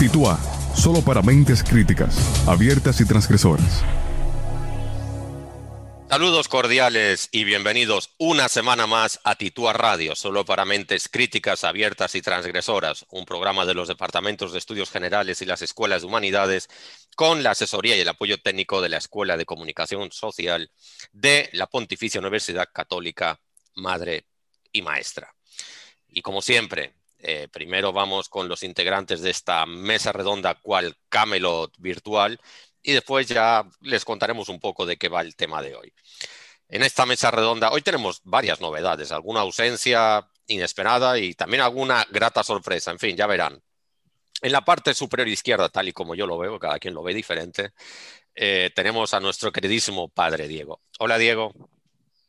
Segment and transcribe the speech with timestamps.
[0.00, 0.40] Titua,
[0.74, 3.84] solo para mentes críticas, abiertas y transgresoras.
[6.08, 12.14] Saludos cordiales y bienvenidos una semana más a Titúa Radio, solo para mentes críticas, abiertas
[12.14, 16.68] y transgresoras, un programa de los departamentos de estudios generales y las escuelas de humanidades
[17.14, 20.70] con la asesoría y el apoyo técnico de la Escuela de Comunicación Social
[21.12, 23.38] de la Pontificia Universidad Católica,
[23.74, 24.24] Madre
[24.72, 25.34] y Maestra.
[26.08, 31.72] Y como siempre, eh, primero vamos con los integrantes de esta mesa redonda, cual Camelot
[31.78, 32.40] virtual,
[32.82, 35.92] y después ya les contaremos un poco de qué va el tema de hoy.
[36.68, 42.42] En esta mesa redonda, hoy tenemos varias novedades, alguna ausencia inesperada y también alguna grata
[42.42, 43.62] sorpresa, en fin, ya verán.
[44.42, 47.12] En la parte superior izquierda, tal y como yo lo veo, cada quien lo ve
[47.12, 47.72] diferente,
[48.34, 50.80] eh, tenemos a nuestro queridísimo padre Diego.
[50.98, 51.52] Hola Diego.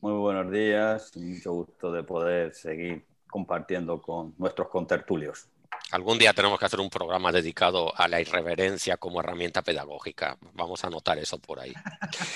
[0.01, 5.47] Muy buenos días, mucho gusto de poder seguir compartiendo con nuestros contertulios.
[5.91, 10.37] Algún día tenemos que hacer un programa dedicado a la irreverencia como herramienta pedagógica.
[10.53, 11.73] Vamos a anotar eso por ahí.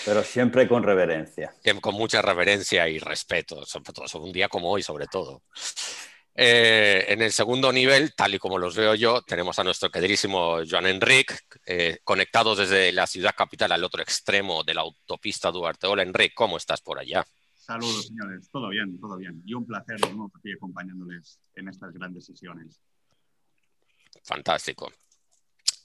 [0.05, 1.53] Pero siempre con reverencia.
[1.79, 5.43] Con mucha reverencia y respeto, sobre todo un día como hoy, sobre todo.
[6.37, 10.59] Eh, en el segundo nivel, tal y como los veo yo, tenemos a nuestro queridísimo
[10.69, 15.87] Joan Enric, eh, conectado desde la ciudad capital al otro extremo de la autopista Duarte.
[15.87, 17.25] Hola Enric, ¿cómo estás por allá?
[17.65, 18.47] Saludos, señores.
[18.51, 19.41] Todo bien, todo bien.
[19.43, 22.79] Y un placer de nuevo aquí acompañándoles en estas grandes sesiones.
[24.23, 24.91] Fantástico.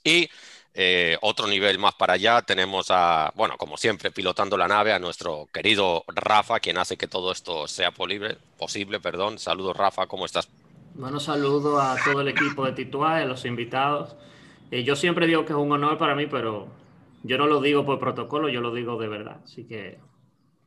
[0.03, 0.29] Y
[0.75, 4.99] eh, otro nivel más para allá tenemos a, bueno, como siempre, pilotando la nave a
[4.99, 8.37] nuestro querido Rafa, quien hace que todo esto sea posible.
[8.59, 9.39] posible perdón.
[9.39, 10.51] Saludos, Rafa, ¿cómo estás?
[10.93, 14.15] Bueno, saludo a todo el equipo de Tituá, a los invitados.
[14.69, 16.67] Eh, yo siempre digo que es un honor para mí, pero
[17.23, 19.41] yo no lo digo por protocolo, yo lo digo de verdad.
[19.43, 20.10] Así que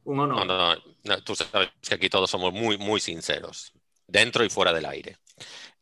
[0.05, 0.47] un honor.
[0.47, 0.74] No,
[1.05, 3.72] no, tú sabes que aquí todos somos muy, muy sinceros,
[4.06, 5.19] dentro y fuera del aire.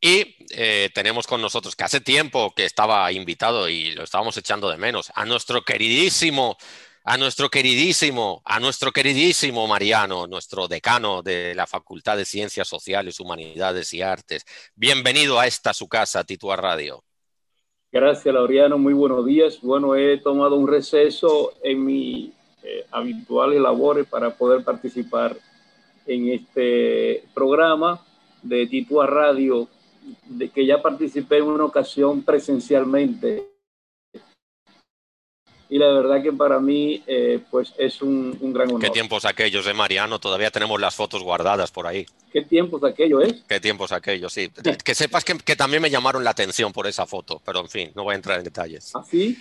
[0.01, 4.69] Y eh, tenemos con nosotros, que hace tiempo que estaba invitado y lo estábamos echando
[4.69, 6.57] de menos, a nuestro queridísimo,
[7.05, 13.21] a nuestro queridísimo, a nuestro queridísimo Mariano, nuestro decano de la Facultad de Ciencias Sociales,
[13.21, 14.45] Humanidades y Artes.
[14.75, 17.05] Bienvenido a esta su casa, Titua Radio.
[17.93, 18.79] Gracias, Laureano.
[18.79, 19.61] Muy buenos días.
[19.61, 25.37] Bueno, he tomado un receso en mi eh, habituales labores para poder participar
[26.07, 28.01] en este programa
[28.43, 29.69] de Titua Radio
[30.25, 33.49] de que ya participé en una ocasión presencialmente.
[35.69, 38.81] Y la verdad que para mí, eh, pues es un, gran honor.
[38.81, 40.19] ¿Qué tiempos aquellos, de Mariano?
[40.19, 42.05] Todavía tenemos las fotos guardadas por ahí.
[42.31, 43.43] ¿Qué tiempos aquellos, eh?
[43.49, 44.51] ¿Qué tiempos aquellos, sí?
[44.85, 47.93] que sepas que, que, también me llamaron la atención por esa foto, pero en fin,
[47.95, 48.93] no voy a entrar en detalles.
[48.95, 49.39] ¿Ah, sí?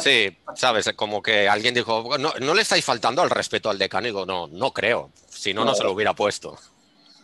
[0.00, 4.06] Sí, sabes, como que alguien dijo, no, no le estáis faltando al respeto al decano.
[4.06, 5.10] Y digo, no, no creo.
[5.28, 6.58] Si no, no, no se lo hubiera puesto.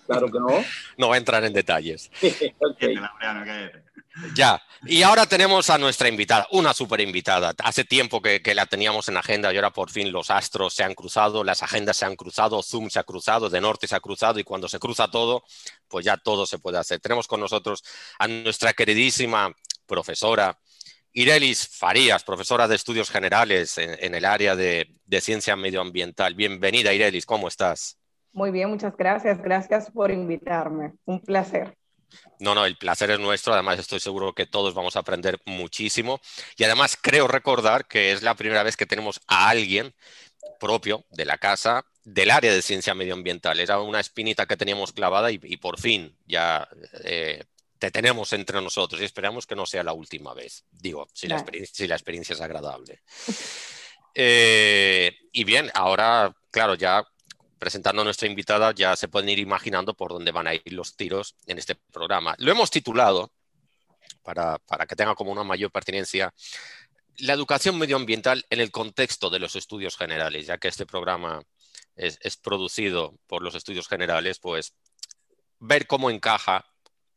[0.06, 0.64] Claro que no.
[0.98, 2.10] no va a entrar en detalles.
[4.36, 7.52] Ya, y ahora tenemos a nuestra invitada, una super invitada.
[7.64, 10.94] Hace tiempo que, la teníamos en agenda y ahora por fin los astros se han
[10.94, 14.38] cruzado, las agendas se han cruzado, Zoom se ha cruzado, de norte se ha cruzado
[14.38, 15.42] y cuando se cruza todo,
[15.88, 17.00] pues ya todo se puede hacer.
[17.00, 17.82] Tenemos con nosotros
[18.20, 19.52] a nuestra queridísima
[19.84, 20.60] profesora
[21.16, 26.34] Irelis Farías, profesora de estudios generales en, el área de, de ciencia medioambiental.
[26.34, 27.98] Bienvenida Irelis, ¿cómo estás?
[28.32, 29.40] Muy bien, muchas gracias.
[29.40, 30.94] Gracias por invitarme.
[31.04, 31.76] Un placer.
[32.40, 33.54] No, no, el placer es nuestro.
[33.54, 36.20] Además, estoy seguro que todos vamos a aprender muchísimo.
[36.56, 39.94] Y además, creo recordar que es la primera vez que tenemos a alguien
[40.58, 43.60] propio de la casa del área de ciencia medioambiental.
[43.60, 46.68] Era una espinita que teníamos clavada y, por fin ya
[47.04, 47.44] eh,
[47.84, 50.64] te tenemos entre nosotros y esperamos que no sea la última vez.
[50.70, 53.02] Digo, si, la, experiencia, es agradable.
[54.14, 57.06] Eh, y bien, ahora, claro, ya
[57.58, 60.96] presentando a nuestra invitada, ya se pueden ir imaginando por dónde van a ir los
[60.96, 62.34] tiros en este programa.
[62.38, 63.30] Lo hemos titulado,
[64.22, 64.58] para,
[64.88, 66.32] que tenga como una mayor pertinencia,
[67.18, 71.42] la educación medioambiental en el contexto de los estudios generales, ya que este programa
[71.96, 74.74] es, producido por los estudios generales, pues
[75.58, 76.64] ver cómo encaja,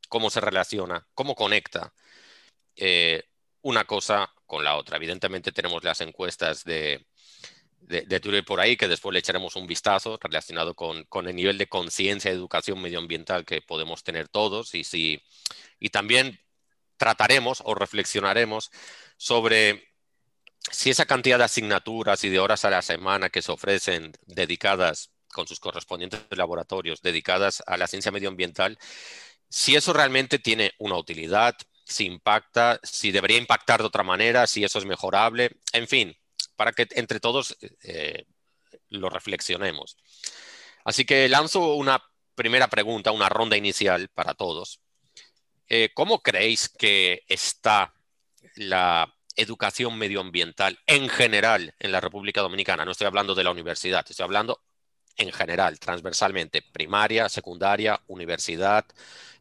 [0.07, 1.93] cómo se relaciona, cómo conecta
[2.75, 3.23] eh,
[3.61, 4.97] una cosa con la otra.
[4.97, 7.05] Evidentemente tenemos las encuestas de,
[7.81, 11.57] de, Twitter por ahí, que después le echaremos un vistazo relacionado con, con el nivel
[11.57, 15.21] de conciencia y educación medioambiental que podemos tener todos y, si,
[15.79, 16.39] y también
[16.97, 18.71] trataremos o reflexionaremos
[19.17, 19.87] sobre
[20.71, 25.11] si esa cantidad de asignaturas y de horas a la semana que se ofrecen dedicadas
[25.31, 28.77] con sus correspondientes laboratorios, dedicadas a la ciencia medioambiental,
[29.49, 31.55] si eso realmente tiene una utilidad,
[31.85, 36.17] si impacta, si debería impactar de otra manera, si eso es mejorable, en fin,
[36.55, 38.25] para que entre todos eh,
[38.89, 39.97] lo reflexionemos.
[40.83, 42.01] Así que lanzo una
[42.35, 44.81] primera pregunta, una ronda inicial para todos.
[45.69, 47.93] Eh, ¿Cómo creéis que está
[48.55, 52.85] la educación medioambiental en general en la República Dominicana?
[52.85, 54.61] No estoy hablando de la universidad, estoy hablando
[55.17, 58.85] en general, transversalmente, primaria, secundaria, universidad,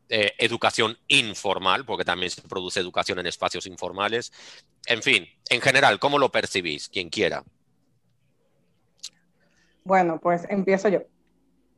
[0.08, 4.32] eh, educación informal, porque también se produce educación en espacios informales.
[4.86, 6.88] En fin, en general, ¿cómo lo percibís?
[6.88, 7.42] Quien quiera.
[9.84, 11.02] Bueno, pues empiezo yo.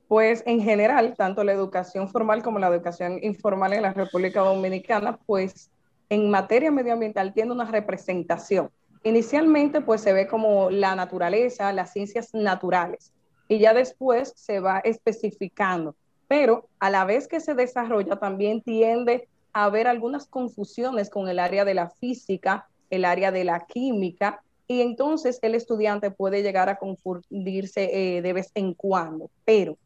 [0.09, 5.19] Pues en general, tanto la educación formal como la educación informal en la República Dominicana,
[5.27, 5.71] pues
[6.09, 8.71] en materia medioambiental tiene una representación.
[9.05, 13.13] Inicialmente, pues se ve como la naturaleza, las ciencias naturales,
[13.49, 15.95] y ya después se va especificando.
[16.29, 21.39] Pero a la vez que se desarrolla, también tiende a haber algunas confusiones con el
[21.39, 26.69] área de la física, el área de la química, y entonces el estudiante puede llegar
[26.69, 29.31] a confundirse eh, de vez en cuando.
[29.47, 29.79] Pero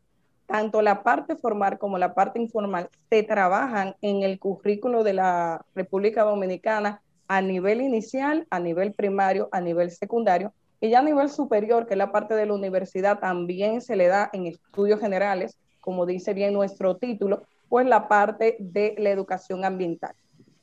[0.47, 5.65] tanto la parte formal como la parte informal se trabajan en el currículo de la
[5.75, 11.31] República Dominicana a nivel inicial, a nivel primario, a nivel secundario, y ya a nivel
[11.31, 15.57] superior, que es la parte de la universidad, también se le da en estudios generales,
[15.83, 20.15] como dice bien nuestro título, pues la parte de la educación ambiental.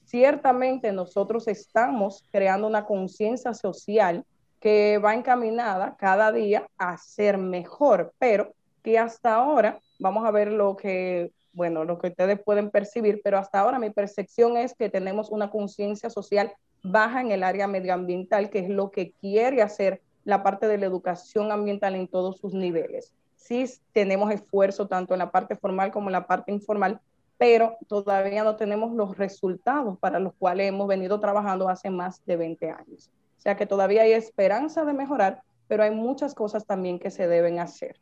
[0.06, 4.26] Ciertamente nosotros estamos creando una conciencia social
[4.60, 10.52] que va encaminada cada día a ser mejor, pero que hasta ahora, vamos a ver
[10.52, 14.90] lo que, bueno, lo que ustedes pueden percibir, pero hasta ahora mi percepción es que
[14.90, 20.02] tenemos una conciencia social baja en el área medioambiental, que es lo que quiere hacer
[20.24, 23.14] la parte de la educación ambiental en todos sus niveles.
[23.40, 27.00] Sí tenemos esfuerzo tanto en la parte formal como en la parte informal,
[27.38, 32.36] pero todavía no tenemos los resultados para los cuales hemos venido trabajando hace más de
[32.36, 33.10] 20 años.
[33.38, 37.28] O sea que todavía hay esperanza de mejorar, pero hay muchas cosas también que se
[37.28, 37.96] deben hacer.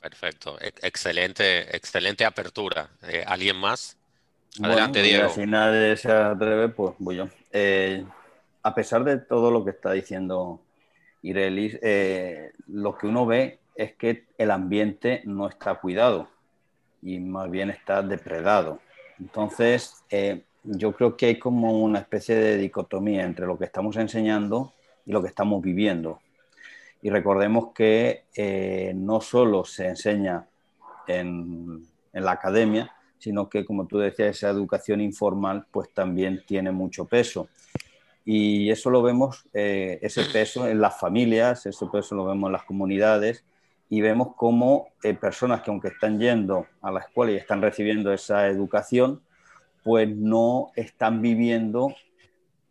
[0.00, 2.88] Perfecto, excelente, excelente apertura.
[3.02, 3.98] Eh, ¿Alguien más?
[4.62, 5.28] Adelante, Diego.
[5.30, 7.28] Si nadie se atreve, pues voy yo.
[7.50, 8.06] Eh,
[8.62, 10.62] a pesar de todo lo que está diciendo
[11.22, 16.28] Irelis, eh, lo que uno ve es que el ambiente no está cuidado
[17.02, 18.80] y más bien está depredado.
[19.20, 23.96] Entonces, eh, yo creo que hay como una especie de dicotomía entre lo que estamos
[23.96, 24.72] enseñando
[25.04, 26.20] y lo que estamos viviendo.
[27.02, 30.46] Y recordemos que eh, no solo se enseña
[31.06, 36.72] en, en, la academia, sino que, como tú decías, esa educación informal pues también tiene
[36.72, 37.48] mucho peso.
[38.24, 42.52] Y eso lo vemos, eh, ese peso en las familias, ese peso lo vemos en
[42.52, 43.44] las comunidades
[43.88, 48.12] y vemos cómo eh, personas que aunque están yendo a la escuela y están recibiendo
[48.12, 49.22] esa educación,
[49.84, 51.94] pues no están viviendo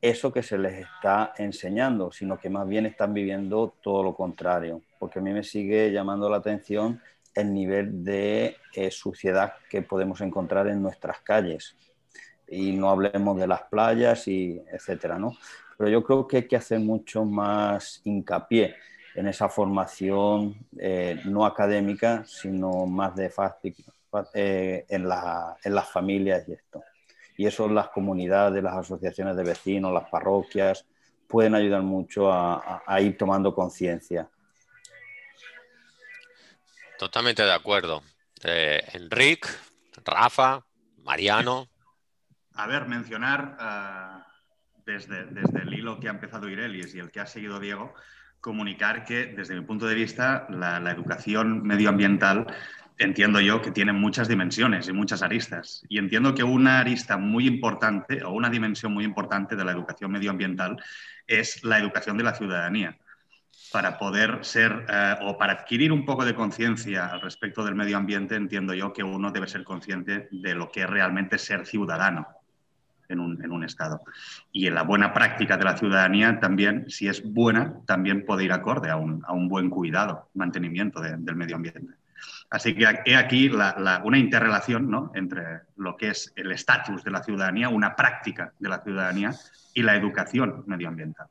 [0.02, 4.82] eso que se les está enseñando, sino que más bien están viviendo todo lo contrario.
[5.00, 7.02] Porque a mí me sigue llamando la atención
[7.34, 11.76] el nivel de eh, suciedad que podemos encontrar en nuestras calles
[12.48, 15.36] y no hablemos de las playas y etcétera, ¿no?
[15.78, 18.76] Pero yo creo que hay que hacer mucho más hincapié
[19.16, 23.32] en esa formación eh, no académica, sino más de
[24.34, 26.84] eh, en, la, en, las familias y esto.
[27.38, 30.86] Y eso las comunidades, las asociaciones de vecinos, las parroquias,
[31.28, 34.30] pueden ayudar mucho a, a ir tomando conciencia.
[36.98, 38.04] Totalmente de acuerdo.
[38.44, 39.50] Eh, Enrique,
[40.06, 40.66] Rafa,
[41.04, 41.68] Mariano,
[42.56, 47.20] a ver, mencionar uh, desde, desde, el hilo que ha empezado Irelis y el que
[47.20, 47.94] ha seguido Diego,
[48.46, 52.46] comunicar que desde mi punto de vista la, educación medioambiental
[53.00, 55.82] entiendo yo que tiene muchas dimensiones y muchas aristas.
[55.90, 60.12] Y entiendo que una arista muy importante o una dimensión muy importante de la educación
[60.12, 60.78] medioambiental
[61.26, 63.00] es la educación de la ciudadanía
[63.72, 67.98] para poder ser eh, o para adquirir un poco de conciencia al respecto del medio
[67.98, 72.28] ambiente, entiendo yo que uno debe ser consciente de lo que es realmente ser ciudadano
[73.10, 74.02] en un, Estado.
[74.52, 78.52] Y en la buena práctica de la ciudadanía también, si es buena, también puede ir
[78.52, 81.94] acorde a un, buen cuidado, mantenimiento del medio ambiente.
[82.50, 83.52] Así que he aquí
[84.04, 85.12] una interrelación ¿no?
[85.16, 89.34] entre lo que es el estatus de la ciudadanía, una práctica de la ciudadanía
[89.74, 91.28] y la educación medioambiental.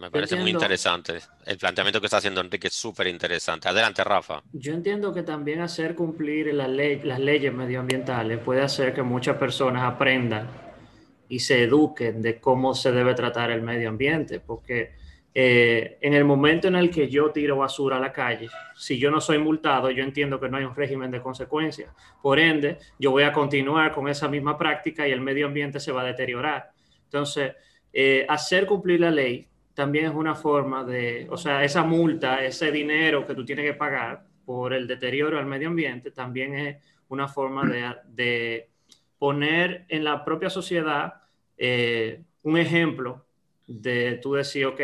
[0.00, 1.18] Me parece muy interesante.
[1.44, 3.68] El planteamiento que está haciendo Enrique es súper interesante.
[3.68, 4.42] Adelante, Rafa.
[4.50, 9.36] Yo entiendo que también hacer cumplir la ley, las leyes medioambientales puede hacer que muchas
[9.36, 10.48] personas aprendan
[11.28, 14.94] y se eduquen de cómo se debe tratar el medio ambiente, porque
[15.34, 19.10] eh, en el momento en el que yo tiro basura a la calle, si yo
[19.10, 21.92] no soy multado, yo entiendo que no hay un régimen de consecuencias.
[22.22, 25.92] Por ende, yo voy a continuar con esa misma práctica y el medio ambiente se
[25.92, 26.70] va a deteriorar.
[27.04, 27.52] Entonces,
[27.92, 29.49] eh, hacer cumplir la ley
[29.80, 33.72] también es una forma de, o sea, esa multa, ese dinero que tú tienes que
[33.72, 36.76] pagar por el deterioro al medio ambiente, también es
[37.08, 38.68] una forma de, de
[39.18, 41.22] poner en la propia sociedad
[41.56, 43.24] eh, un ejemplo
[43.66, 44.82] de tú decir, ok,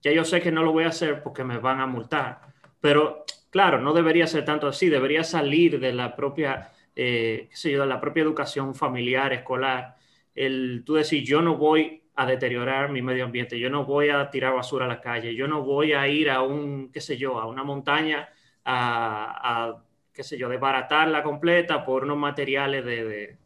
[0.00, 2.40] ya yo sé que no lo voy a hacer porque me van a multar,
[2.80, 7.72] pero claro, no debería ser tanto así, debería salir de la propia, eh, qué sé
[7.72, 9.96] yo, de la propia educación familiar, escolar,
[10.36, 14.28] el tú decir, yo no voy a deteriorar mi medio ambiente, yo no voy a
[14.28, 17.40] tirar basura a la calle, yo no voy a ir a un, qué sé yo,
[17.40, 18.28] a una montaña
[18.62, 23.38] a, a qué sé yo, desbaratarla completa por unos materiales de,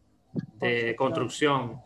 [0.59, 1.83] de, construcción.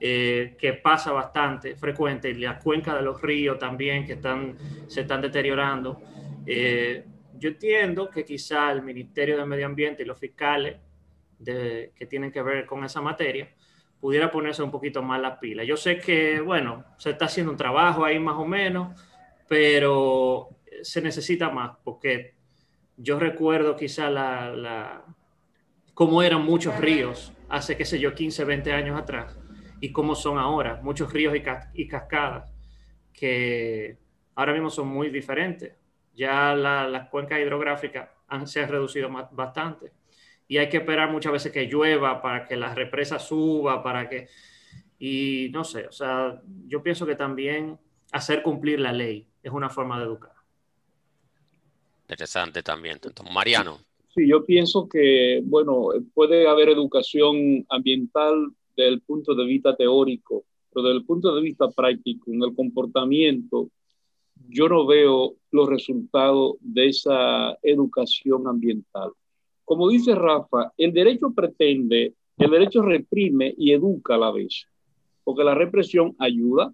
[0.00, 4.56] Eh, que pasa bastante frecuente, y las cuencas de los ríos también que están,
[4.88, 6.02] se están deteriorando.
[6.44, 7.04] Eh,
[7.38, 10.76] yo entiendo que quizá el Ministerio de Medio Ambiente y los fiscales
[11.38, 13.48] de, que tienen que ver con esa materia
[14.00, 15.64] pudiera ponerse un poquito más la pila.
[15.64, 19.00] Yo sé que, bueno, se está haciendo un trabajo ahí más o menos,
[19.48, 20.48] pero
[20.82, 22.34] se necesita más, porque
[22.96, 25.04] yo recuerdo quizá la,
[25.94, 29.38] cómo eran muchos ríos hace, qué sé yo, 15, 20 años atrás
[29.80, 31.34] y cómo son ahora, muchos ríos
[31.74, 32.52] y, cascadas
[33.12, 33.98] que
[34.34, 35.74] ahora mismo son muy diferentes.
[36.14, 38.08] Ya las cuencas hidrográficas
[38.44, 39.92] se han reducido bastante
[40.48, 44.28] y hay que esperar muchas veces que llueva para que la represa suba, para que...
[44.98, 47.78] Y no sé, o sea, yo pienso que también
[48.12, 50.32] hacer cumplir la ley es una forma de educar.
[52.02, 52.98] Interesante también.
[53.32, 53.78] Mariano.
[54.14, 60.44] Sí, yo pienso que, bueno, puede haber educación ambiental desde el punto de vista teórico,
[60.72, 63.68] pero desde el punto de vista práctico, en el comportamiento,
[64.48, 69.10] yo no veo los resultados de esa educación ambiental.
[69.66, 74.68] Como dice Rafa, el derecho pretende, el derecho reprime y educa a la vez,
[75.24, 76.72] porque la represión ayuda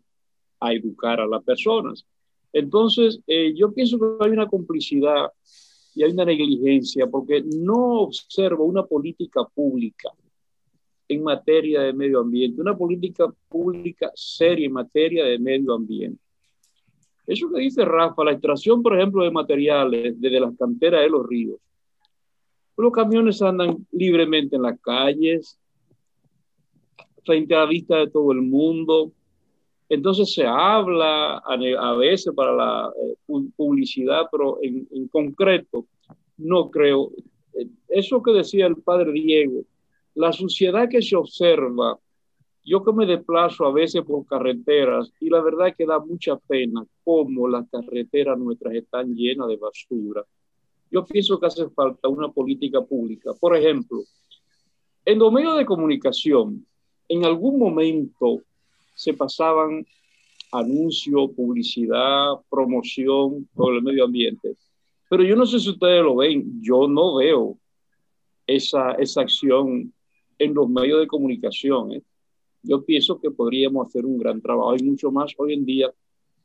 [0.61, 2.07] a educar a las personas.
[2.53, 5.31] Entonces, eh, yo pienso que hay una complicidad
[5.95, 10.11] y hay una negligencia porque no observo una política pública
[11.09, 16.21] en materia de medio ambiente, una política pública seria en materia de medio ambiente.
[17.27, 21.27] Eso que dice Rafa, la extracción, por ejemplo, de materiales desde las canteras de los
[21.27, 21.59] ríos.
[22.77, 25.59] Los camiones andan libremente en las calles,
[27.25, 29.13] frente a la vista de todo el mundo,
[29.89, 33.15] entonces se habla a, veces para la eh,
[33.55, 35.85] publicidad, pero en, concreto
[36.39, 37.11] no creo.
[37.53, 39.65] Eh, eso que decía el padre Diego,
[40.15, 41.99] la suciedad que se observa,
[42.65, 46.87] yo que me desplazo a veces por carreteras y la verdad que da mucha pena
[47.05, 50.25] cómo las carreteras nuestras están llenas de basura.
[50.93, 53.33] Yo pienso que hace falta una política pública.
[53.41, 54.03] Por ejemplo,
[55.07, 56.67] en los medios de comunicación,
[57.09, 58.43] en algún momento
[58.95, 59.87] se pasaban
[60.53, 64.55] anuncios, publicidad, promoción sobre el medio ambiente.
[65.09, 67.57] Pero yo no sé si ustedes lo ven, yo no veo
[68.47, 69.95] esa, esa acción
[70.39, 71.93] en los medios de comunicación.
[71.93, 72.03] ¿eh?
[72.63, 74.73] Yo pienso que podríamos hacer un gran trabajo.
[74.73, 75.91] Hay mucho más hoy en día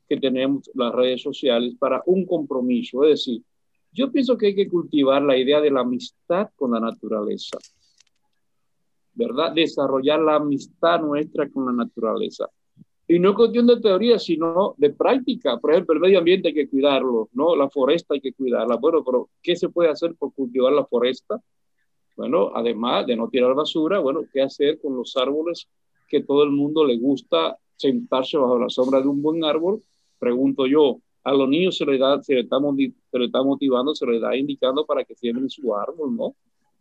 [0.08, 3.04] que tenemos las redes sociales para un compromiso.
[3.04, 3.44] Es decir,
[3.92, 7.58] yo pienso que hay que cultivar la idea de la amistad con la naturaleza.
[9.18, 9.52] ¿verdad?
[9.52, 12.48] Desarrollar la amistad nuestra con la naturaleza.
[13.08, 15.58] Y no es cuestión de teoría, sino de práctica.
[15.58, 17.56] Por ejemplo, el medio ambiente hay que cuidarlo, ¿no?
[17.56, 18.76] La foresta hay que cuidarla.
[18.76, 21.42] Bueno, pero ¿qué se puede hacer por cultivar la foresta?
[22.16, 25.68] Bueno, además de no tirar basura, bueno, ¿qué hacer con los árboles
[26.08, 29.82] que todo el mundo le gusta sentarse bajo la sombra de un buen árbol?
[30.20, 33.94] Pregunto yo, a los niños se les, da, se les, está, se les está motivando,
[33.94, 36.36] se les está indicando para que siembren su árbol, ¿no?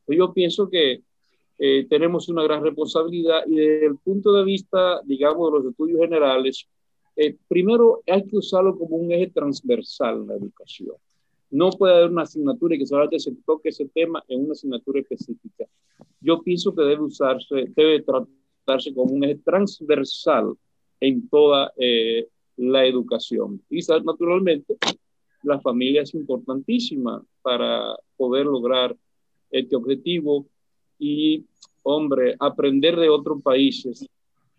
[0.07, 1.03] Yo pienso que
[1.59, 5.99] eh, tenemos una gran responsabilidad y desde el punto de vista, digamos, de los estudios
[5.99, 6.65] generales,
[7.17, 10.95] eh, primero hay que usarlo como un eje transversal en la educación.
[11.51, 15.01] No puede haber una asignatura y que solamente se toque ese tema en una asignatura
[15.01, 15.65] específica.
[16.21, 20.55] Yo pienso que debe usarse, debe tratarse como un eje transversal
[21.01, 23.63] en toda eh, la educación.
[23.71, 24.77] Y naturalmente,
[25.43, 28.97] la familia es importantísima para poder lograr
[29.51, 30.47] este objetivo
[30.99, 31.45] y,
[31.83, 34.07] hombre, aprender de otros países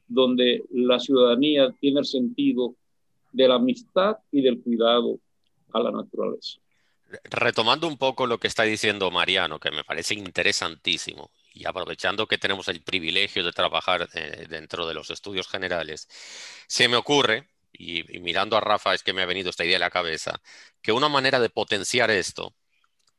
[0.07, 2.75] donde la ciudadanía tiene el sentido
[3.31, 5.19] de la amistad y del cuidado
[5.73, 6.59] a la naturaleza.
[7.23, 12.37] Retomando un poco lo que está diciendo Mariano, que me parece interesantísimo, y aprovechando que
[12.37, 16.07] tenemos el privilegio de trabajar eh, dentro de los estudios generales,
[16.67, 19.79] se me ocurre, y, mirando a Rafa es que me ha venido esta idea a
[19.79, 20.41] la cabeza,
[20.81, 22.55] que una manera de potenciar esto,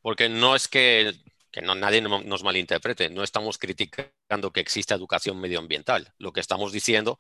[0.03, 1.15] porque no es que
[1.51, 6.13] que no, nadie nos malinterprete, no estamos criticando que exista educación medioambiental.
[6.19, 7.19] Lo que estamos diciendo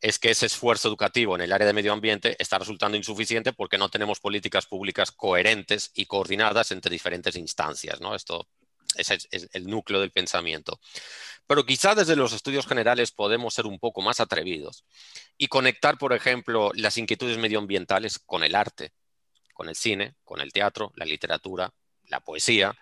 [0.00, 3.78] es que ese esfuerzo educativo en el área de medio ambiente está resultando insuficiente porque
[3.78, 8.00] no tenemos políticas públicas coherentes y coordinadas entre diferentes instancias.
[8.00, 8.14] ¿no?
[8.14, 8.48] Esto
[8.96, 10.80] ese es el núcleo del pensamiento.
[11.46, 14.84] Pero quizá desde los estudios generales podemos ser un poco más atrevidos
[15.38, 18.92] y conectar, por ejemplo, las inquietudes medioambientales con el arte,
[19.54, 21.72] con el cine, con el teatro, la literatura,
[22.06, 22.76] la poesía.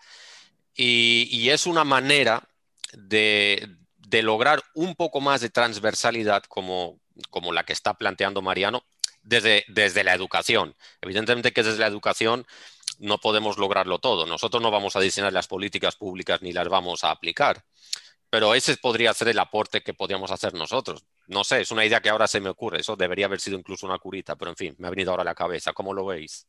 [0.74, 2.48] Y, es una manera
[2.92, 3.68] de,
[4.10, 6.98] lograr un poco más de transversalidad como,
[7.30, 8.84] como la que está planteando Mariano
[9.22, 10.74] desde, desde la educación.
[11.00, 12.46] Evidentemente que desde la educación
[12.98, 14.26] no podemos lograrlo todo.
[14.26, 17.62] Nosotros no vamos a diseñar las políticas públicas ni las vamos a aplicar
[18.30, 21.06] pero ese podría ser el aporte que podríamos hacer nosotros.
[21.28, 22.80] No sé, es una idea que ahora se me ocurre.
[22.80, 25.24] Eso debería haber sido incluso una curita, pero en fin, me ha venido ahora a
[25.24, 25.72] la cabeza.
[25.72, 26.46] ¿Cómo lo veis?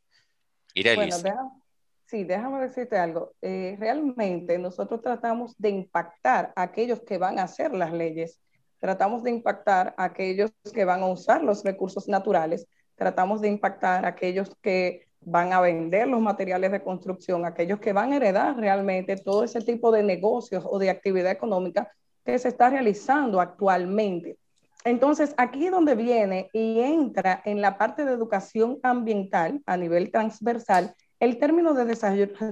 [0.74, 1.22] Irelis.
[1.22, 1.62] Bueno,
[2.06, 3.34] sí, déjame decirte algo.
[3.42, 8.40] Eh, realmente nosotros tratamos de impactar a aquellos que van a hacer las leyes.
[8.80, 12.68] Tratamos de impactar a aquellos que van a usar los recursos naturales.
[12.96, 17.92] Tratamos de impactar a aquellos que van a vender los materiales de construcción, aquellos que
[17.92, 21.92] van a heredar realmente todo ese tipo de negocios o de actividad económica
[22.24, 24.38] que se está realizando actualmente.
[24.86, 30.12] Entonces, aquí es donde viene y entra en la parte de educación ambiental a nivel
[30.12, 31.84] transversal el término de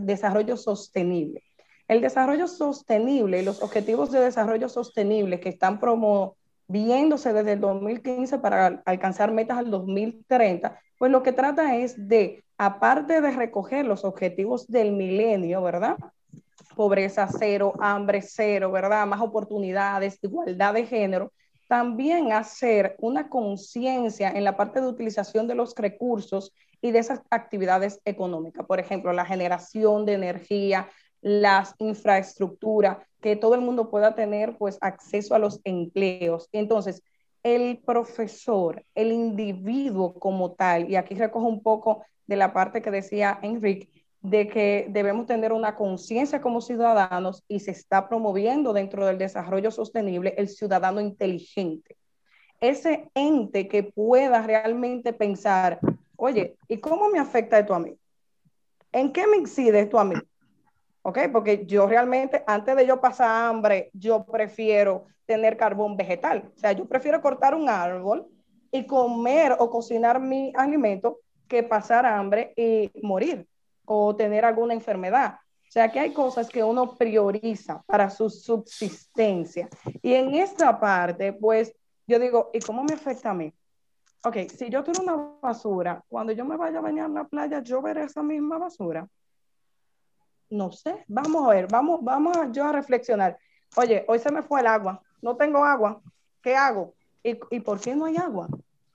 [0.01, 1.43] desarrollo, sostenible.
[1.87, 8.39] El desarrollo sostenible y los objetivos de desarrollo sostenible que están promoviéndose desde el 2015
[8.39, 14.05] para alcanzar metas al 2030, pues lo que trata es de aparte de recoger los
[14.05, 15.97] objetivos del milenio, ¿verdad?
[16.75, 19.05] Pobreza cero, hambre cero, ¿verdad?
[19.07, 21.31] Más oportunidades, igualdad de género,
[21.67, 27.21] también hacer una conciencia en la parte de utilización de los recursos y de esas
[27.29, 28.65] actividades económicas.
[28.65, 30.89] Por ejemplo, la generación de energía,
[31.21, 36.47] las infraestructuras, que todo el mundo pueda tener pues acceso a los empleos.
[36.51, 37.01] Entonces,
[37.45, 42.89] el profesor, el individuo como tal, y aquí recojo un poco de la parte que
[42.89, 43.87] decía Enrique,
[44.21, 49.69] de que debemos tener una conciencia como ciudadanos y se está promoviendo dentro del desarrollo
[49.69, 51.95] sostenible el ciudadano inteligente.
[52.61, 55.79] Ese ente que pueda realmente pensar,
[56.15, 57.95] oye, ¿y cómo me afecta esto a mí?
[58.91, 60.15] ¿En qué me incide esto a mí?
[61.07, 61.19] ¿Ok?
[61.31, 66.51] Porque yo realmente, antes de yo pasar hambre, yo prefiero tener carbón vegetal.
[66.55, 68.25] O sea, yo prefiero cortar un árbol
[68.71, 73.47] y comer o cocinar mi alimento que pasar hambre y morir
[73.85, 75.35] o tener alguna enfermedad.
[75.35, 79.69] O sea que hay cosas que uno prioriza para su subsistencia.
[80.01, 81.71] Y en esta parte, pues
[82.07, 83.53] yo digo, ¿y cómo me afecta a mí?
[84.23, 87.61] Ok, si yo tengo una basura, cuando yo me vaya a bañar en la playa,
[87.61, 89.07] yo veré esa misma basura.
[90.49, 93.37] No sé, vamos a ver, vamos, vamos yo a reflexionar.
[93.75, 96.01] Oye, hoy se me fue el agua, no tengo agua,
[96.41, 96.93] ¿qué hago?
[97.23, 98.47] ¿Y, ¿Y por qué no hay agua?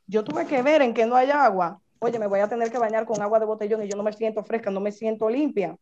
[0.07, 2.79] Yo tuve que ver en que no hay agua oye, me voy a tener que
[2.79, 5.77] bañar con agua de botellón y yo no me siento fresca, no me siento limpia.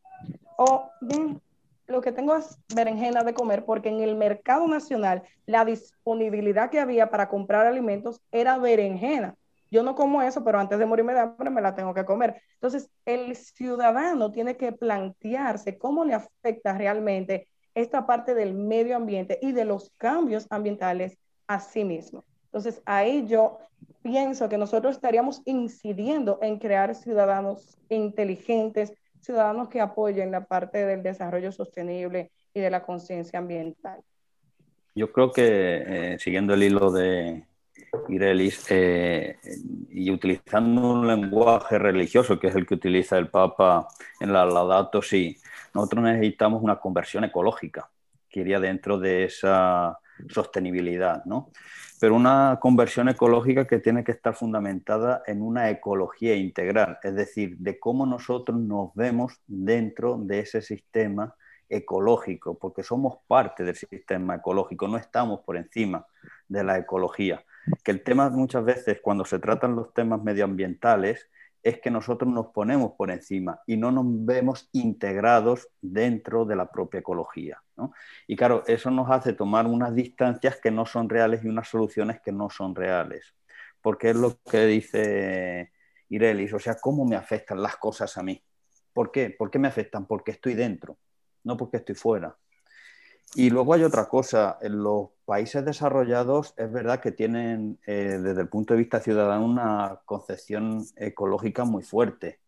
[0.57, 1.41] O bien,
[1.87, 6.81] lo que tengo es berenjena de comer porque en el mercado nacional la disponibilidad que
[6.81, 9.37] había para comprar alimentos era berenjena.
[9.71, 12.41] Yo no como eso, pero antes de morirme de hambre me la tengo que comer.
[12.55, 19.39] Entonces, el ciudadano tiene que plantearse cómo le afecta realmente esta parte del medio ambiente
[19.43, 22.25] y de los cambios ambientales a sí mismo.
[22.47, 23.59] Entonces, ahí yo
[24.03, 31.03] pienso que nosotros estaríamos incidiendo en crear ciudadanos inteligentes, ciudadanos que apoyen la parte del
[31.03, 34.01] desarrollo sostenible y de la conciencia ambiental.
[34.95, 35.45] Yo creo que,
[36.15, 37.45] eh, siguiendo el hilo de
[38.09, 39.39] Irelis, eh,
[39.91, 43.89] y utilizando un lenguaje religioso, que es el que utiliza el Papa
[44.21, 45.37] en la Laudato Si,
[45.75, 47.89] nosotros necesitamos una conversión ecológica,
[48.29, 49.99] que iría dentro de esa
[50.29, 51.51] sostenibilidad, ¿no?
[52.01, 57.57] pero una conversión ecológica que tiene que estar fundamentada en una ecología integral, es decir,
[57.59, 61.35] de cómo nosotros nos vemos dentro de ese sistema
[61.69, 66.07] ecológico, porque somos parte del sistema ecológico, no estamos por encima
[66.47, 67.45] de la ecología.
[67.83, 71.29] Que el tema muchas veces, cuando se tratan los temas medioambientales,
[71.63, 76.71] es que nosotros nos ponemos por encima y no nos vemos integrados dentro de la
[76.71, 77.63] propia ecología.
[78.27, 82.21] Y claro, eso nos hace tomar unas distancias que no son reales y unas soluciones
[82.21, 83.35] que no son reales.
[83.83, 85.73] Porque es lo que dice
[86.09, 88.43] Irelis, o sea, ¿cómo me afectan las cosas a mí?
[88.93, 89.31] ¿Por qué?
[89.31, 90.07] ¿Por qué me afectan?
[90.07, 90.99] Porque estoy dentro,
[91.45, 92.37] no porque estoy fuera.
[93.35, 98.41] Y luego hay otra cosa, en los países desarrollados es verdad que tienen eh, desde
[98.41, 102.41] el punto de vista ciudadano una concepción ecológica muy fuerte,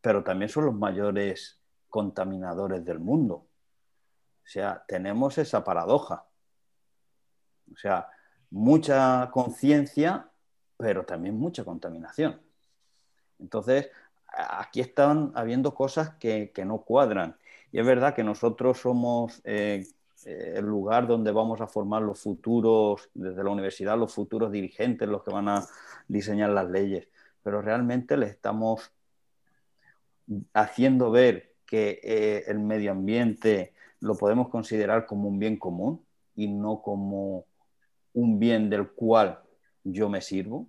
[0.00, 3.34] pero también son los mayores contaminadores del mundo.
[3.34, 6.26] O sea, tenemos esa paradoja.
[7.72, 8.08] O sea,
[8.50, 10.28] mucha conciencia,
[10.76, 12.40] pero también mucha contaminación.
[13.38, 13.88] Entonces,
[14.26, 17.38] aquí están habiendo cosas que, que no cuadran.
[17.70, 19.86] Y es verdad que nosotros somos eh,
[20.26, 25.08] eh, el lugar donde vamos a formar los futuros, desde la universidad, los futuros dirigentes,
[25.08, 25.66] los que van a
[26.08, 27.08] diseñar las leyes,
[27.42, 28.92] pero realmente le estamos
[30.54, 36.04] haciendo ver que eh, el medio ambiente lo podemos considerar como un bien común
[36.34, 37.46] y no como
[38.12, 39.40] un bien del cual
[39.84, 40.68] yo me sirvo,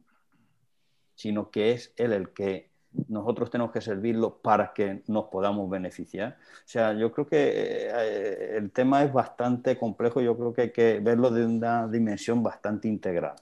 [1.16, 2.73] sino que es él el que
[3.08, 6.38] nosotros tenemos que servirlo para que nos podamos beneficiar.
[6.40, 10.72] O sea, yo creo que eh, el tema es bastante complejo, yo creo que hay
[10.72, 13.36] que verlo de una dimensión bastante integral.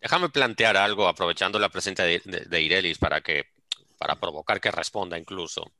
[0.00, 3.46] Déjame plantear algo aprovechando la presencia de, Irelis para, que,
[3.96, 5.70] para provocar que responda incluso.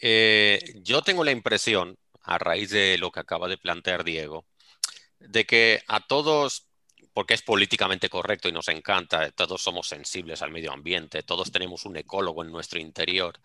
[0.00, 4.46] Eh, yo tengo la impresión, a raíz de lo que acaba de plantear Diego,
[5.20, 6.66] de que a todos
[7.16, 11.86] porque es políticamente correcto y nos encanta, todos somos sensibles al medio ambiente, todos tenemos
[11.86, 13.40] un ecólogo en nuestro interior,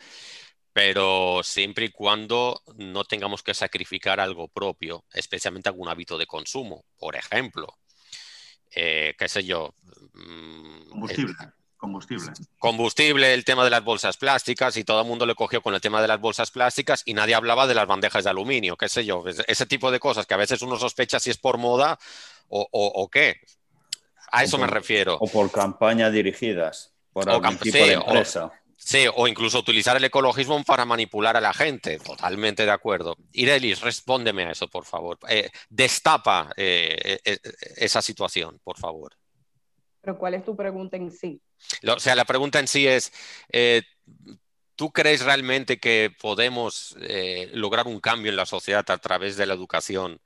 [0.74, 6.84] pero siempre y cuando no tengamos que sacrificar algo propio, especialmente algún hábito de consumo,
[6.98, 7.78] por ejemplo,
[8.72, 9.74] eh, qué sé yo.
[10.16, 11.34] Mm, combustible.
[11.78, 12.32] combustible.
[12.60, 15.80] Combustible, el tema de las bolsas plásticas y todo el mundo le cogió con el
[15.80, 19.06] tema de las bolsas plásticas y nadie hablaba de las bandejas de aluminio, qué sé
[19.06, 21.98] yo, ese tipo de cosas que a veces uno sospecha si es por moda
[22.50, 23.40] o, o qué.
[24.32, 25.17] A eso me refiero.
[25.20, 28.52] O por campañas dirigidas por algún tipo de empresa.
[28.78, 32.00] sí, o incluso utilizar el ecologismo para manipular a la gente.
[32.00, 33.17] Totalmente de acuerdo.
[33.34, 35.20] Irelis, respóndeme a eso, por favor.
[35.28, 37.38] Eh, destapa eh, eh,
[37.76, 39.13] esa situación, por favor.
[40.00, 41.41] Pero ¿cuál es tu pregunta en sí?
[41.88, 43.12] o sea, la pregunta en sí es,
[44.76, 46.96] ¿tú crees realmente que podemos
[47.54, 50.20] lograr un cambio en la sociedad a través de la educación?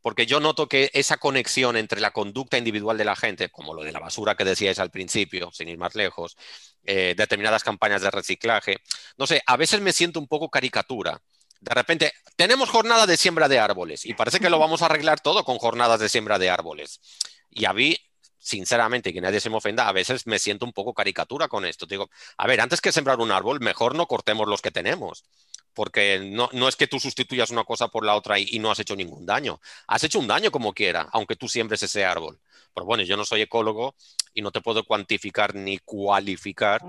[0.00, 3.82] Porque yo noto que esa conexión entre la conducta individual de la gente, como lo
[3.82, 6.36] de la basura que decíais al principio, sin ir más lejos,
[6.84, 8.78] eh, determinadas campañas de reciclaje,
[9.16, 11.20] no sé, a veces me siento un poco caricatura.
[11.60, 15.20] De repente, tenemos jornada de siembra de árboles y parece que lo vamos a arreglar
[15.20, 17.00] todo con jornadas de siembra de árboles.
[17.50, 17.96] Y a mí,
[18.38, 21.86] sinceramente, que nadie se me ofenda, a veces me siento un poco caricatura con esto.
[21.86, 25.24] Digo, a ver, antes que sembrar un árbol, mejor no cortemos los que tenemos
[25.78, 28.96] porque no, es que tú sustituyas una cosa por la otra y, no has hecho
[28.96, 29.60] ningún daño.
[29.86, 32.40] Has hecho un daño como quiera, aunque tú siembres ese árbol.
[32.74, 33.94] Pero bueno, yo no soy ecólogo
[34.34, 36.82] y no te puedo cuantificar ni cualificar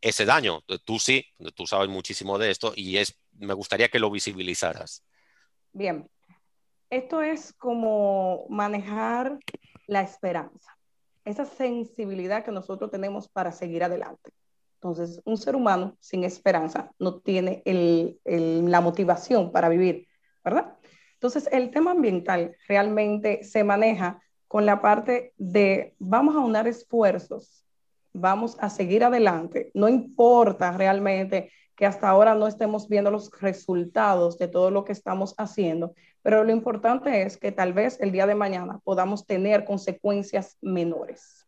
[0.00, 0.62] ese daño.
[0.84, 5.02] Tú sí, tú sabes muchísimo de esto y es, me gustaría que lo visibilizaras.
[5.72, 6.08] Bien,
[6.90, 9.40] esto es como manejar
[9.88, 10.78] la esperanza,
[11.24, 14.30] esa sensibilidad que nosotros tenemos para seguir adelante.
[14.84, 17.62] Entonces, un ser humano sin esperanza no tiene
[18.26, 20.06] la motivación para vivir,
[20.44, 20.76] ¿verdad?
[21.14, 27.64] Entonces, el tema ambiental realmente se maneja con la parte de vamos a unar esfuerzos,
[28.12, 34.36] vamos a seguir adelante, no importa realmente que hasta ahora no estemos viendo los resultados
[34.36, 38.26] de todo lo que estamos haciendo, pero lo importante es que tal vez el día
[38.26, 41.43] de mañana podamos tener consecuencias menores.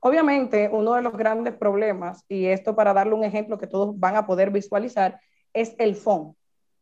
[0.00, 4.16] Obviamente, uno de los grandes problemas, y esto para darle un ejemplo que todos van
[4.16, 5.20] a poder visualizar,
[5.52, 6.34] es el foam.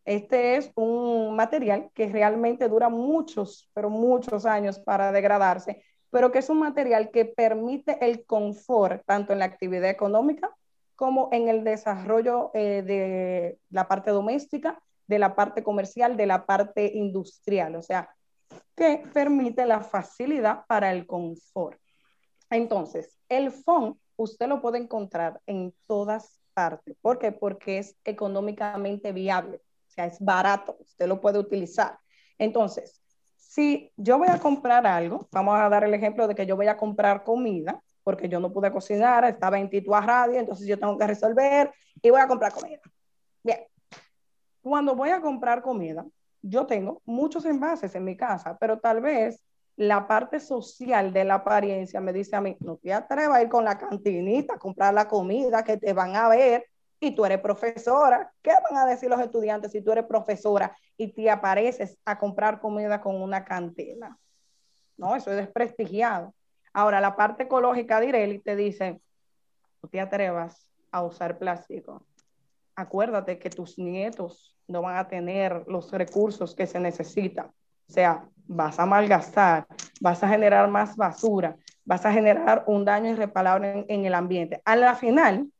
[0.04, 6.38] Este es un material que realmente dura muchos, pero muchos años para degradarse, pero que
[6.38, 10.54] es un material que permite el confort tanto en la actividad económica
[10.94, 16.46] como en el desarrollo eh, de la parte doméstica, de la parte comercial, de la
[16.46, 18.08] parte industrial, o sea,
[18.74, 21.78] que permite la facilidad para el confort.
[22.50, 26.96] Entonces, el fondo usted lo puede encontrar en todas partes.
[27.00, 27.32] ¿Por qué?
[27.32, 31.98] Porque es económicamente viable, o sea, es barato, usted lo puede utilizar.
[32.38, 33.02] Entonces,
[33.36, 36.66] si yo voy a comprar algo, vamos a dar el ejemplo de que yo voy
[36.66, 40.78] a comprar comida, porque yo no pude cocinar, estaba en Tito a Radio, entonces yo
[40.78, 42.80] tengo que resolver y voy a comprar comida.
[43.42, 43.60] Bien,
[44.60, 46.06] cuando voy a comprar comida,
[46.42, 49.42] yo tengo muchos envases en mi casa, pero tal vez
[49.76, 53.48] la parte social de la apariencia me dice a mí, no te atrevas a ir
[53.48, 56.66] con la cantinita a comprar la comida que te van a ver
[56.98, 58.32] y tú eres profesora.
[58.42, 62.58] ¿Qué van a decir los estudiantes si tú eres profesora y te apareces a comprar
[62.58, 64.18] comida con una cantina?
[64.96, 66.34] No, eso es desprestigiado.
[66.72, 69.00] Ahora, la parte ecológica de Ireli te dice,
[69.82, 72.02] no te atrevas a usar plástico.
[72.74, 77.46] Acuérdate que tus nietos no van a tener los recursos que se necesitan.
[77.88, 79.66] O sea, vas a malgastar,
[80.00, 84.60] vas a generar más basura, vas a generar un daño irreparable en, el ambiente.
[84.64, 85.50] A la final,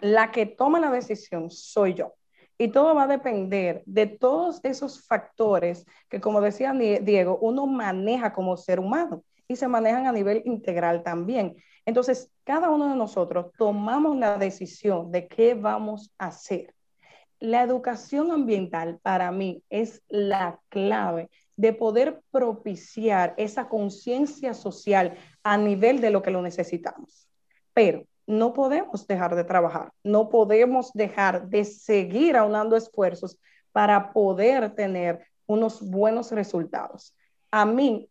[0.00, 2.14] la que toma la decisión soy yo.
[2.58, 8.32] Y todo va a depender de todos esos factores que, como decía Diego, uno maneja
[8.32, 11.56] como ser humano y se manejan a nivel integral también.
[11.86, 16.74] Entonces, cada uno de nosotros tomamos la decisión de qué vamos a hacer.
[17.40, 25.58] la educación ambiental para mí es la clave de poder propiciar esa conciencia social a
[25.58, 27.28] nivel de lo que lo necesitamos.
[27.74, 33.40] Pero no podemos dejar de trabajar, no podemos dejar de seguir aunando esfuerzos
[33.72, 37.16] para poder tener unos buenos resultados.
[37.50, 38.08] A mí,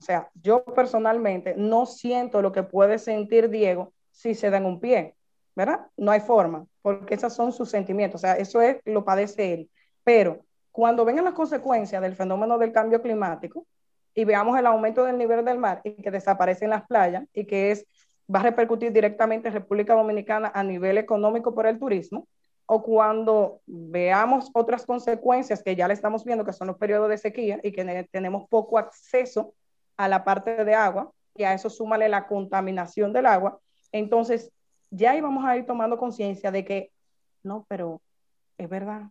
[0.00, 4.78] o sea, yo personalmente no siento lo que puede sentir Diego si se dan un
[4.78, 5.16] pie,
[5.56, 5.80] ¿verdad?
[5.96, 9.70] No hay forma, porque esos son sus sentimientos, o sea, eso es, lo padece él.
[10.04, 13.64] Pero cuando vengan las consecuencias del fenómeno del cambio climático
[14.12, 17.70] y veamos el aumento del nivel del mar y que desaparecen las playas y que
[17.70, 17.86] es,
[18.34, 22.26] va a repercutir directamente en República Dominicana a nivel económico por el turismo,
[22.66, 27.18] o cuando veamos otras consecuencias que ya le estamos viendo, que son los periodos de
[27.18, 29.54] sequía y que tenemos poco acceso
[29.96, 33.60] a la parte de agua, y a eso súmale la contaminación del agua,
[33.92, 34.50] entonces
[34.90, 36.90] ya ahí vamos a ir tomando conciencia de que,
[37.44, 38.02] no, pero
[38.58, 39.04] es verdad,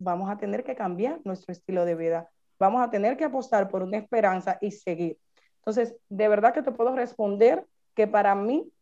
[0.00, 3.82] vamos a tener que cambiar nuestro estilo de vida, vamos a tener que apostar por
[3.82, 5.18] una esperanza y seguir.
[5.58, 8.72] Entonces, de verdad que te puedo responder que para mí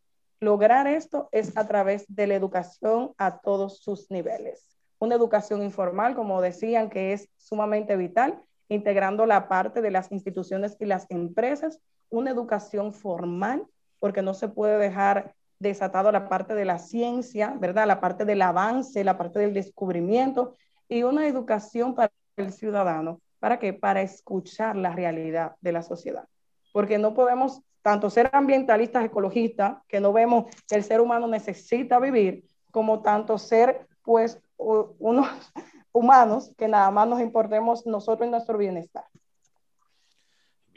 [0.41, 4.79] lograr esto es a través de la educación a todos sus niveles.
[5.01, 10.77] Una educación informal, como decían, que es sumamente vital, integrando la parte de las instituciones
[10.79, 13.67] y las empresas, una educación formal,
[13.99, 17.87] porque no se puede dejar desatado la parte de la ciencia, ¿verdad?
[17.87, 20.55] La parte del avance, la parte del descubrimiento
[20.89, 23.21] y una educación para el ciudadano.
[23.39, 23.73] ¿Para qué?
[23.73, 26.29] Para escuchar la realidad de la sociedad.
[26.73, 31.99] Porque no podemos tanto ser ambientalistas, ecologistas, que no vemos que el ser humano necesita
[31.99, 35.29] vivir, como tanto ser, pues, unos
[35.93, 39.05] humanos que nada más nos importemos nosotros y nuestro bienestar.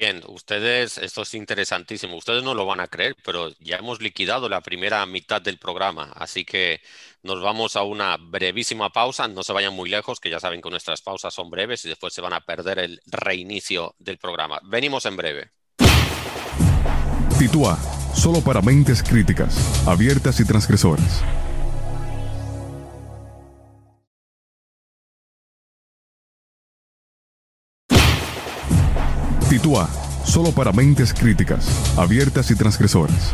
[0.01, 4.49] Bien, ustedes, esto es interesantísimo, ustedes no lo van a creer, pero ya hemos liquidado
[4.49, 6.81] la primera mitad del programa, así que
[7.21, 10.71] nos vamos a una brevísima pausa, no se vayan muy lejos, que ya saben que
[10.71, 14.59] nuestras pausas son breves y después se van a perder el reinicio del programa.
[14.63, 15.51] Venimos en breve.
[17.37, 17.77] Titúa,
[18.15, 21.23] solo para mentes críticas, abiertas y transgresoras.
[30.25, 33.31] Solo para mentes críticas, abiertas y transgresoras.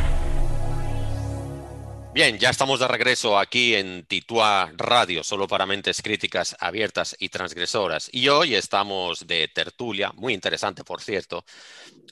[2.14, 7.30] Bien, ya estamos de regreso aquí en Titua Radio, solo para mentes críticas, abiertas y
[7.30, 8.10] transgresoras.
[8.12, 11.46] Y hoy estamos de tertulia, muy interesante por cierto,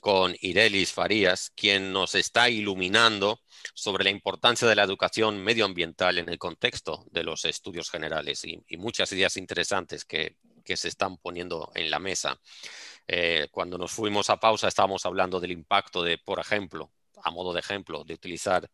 [0.00, 3.40] con Irelis Farías, quien nos está iluminando
[3.74, 8.62] sobre la importancia de la educación medioambiental en el contexto de los estudios generales y,
[8.78, 10.36] muchas ideas interesantes que
[10.74, 12.40] se están poniendo en la mesa.
[13.08, 16.90] Eh, cuando nos fuimos a pausa estábamos hablando del impacto de, por ejemplo,
[17.22, 18.68] a modo de ejemplo, de utilizar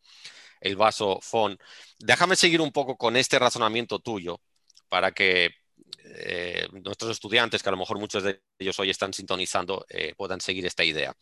[0.61, 1.57] el vaso FON.
[1.99, 4.41] Déjame seguir un poco con este razonamiento tuyo
[4.89, 5.51] para que
[6.05, 10.41] eh, nuestros estudiantes, que a lo mejor muchos de ellos hoy están sintonizando, eh, puedan
[10.41, 11.15] seguir esta idea.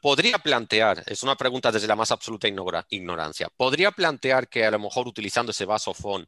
[0.00, 4.78] Podría plantear, es una pregunta desde la más absoluta ignorancia, podría plantear que a lo
[4.78, 6.26] mejor utilizando ese vaso FON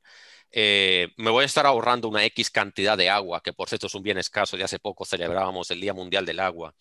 [0.53, 3.95] eh, me voy a estar ahorrando una X cantidad de agua, que por cierto es
[3.95, 6.75] un bien escaso, ya hace poco celebrábamos el Día Mundial del Agua.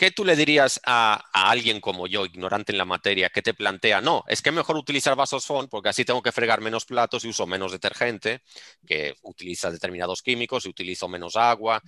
[0.00, 4.00] ¿Qué tú le dirías a, alguien como yo, ignorante en la materia, que te plantea,
[4.00, 7.28] no, es que mejor utilizar vasos FON porque así tengo que fregar menos platos y
[7.28, 8.40] uso menos detergente,
[8.86, 11.82] que utiliza determinados químicos y utilizo menos agua,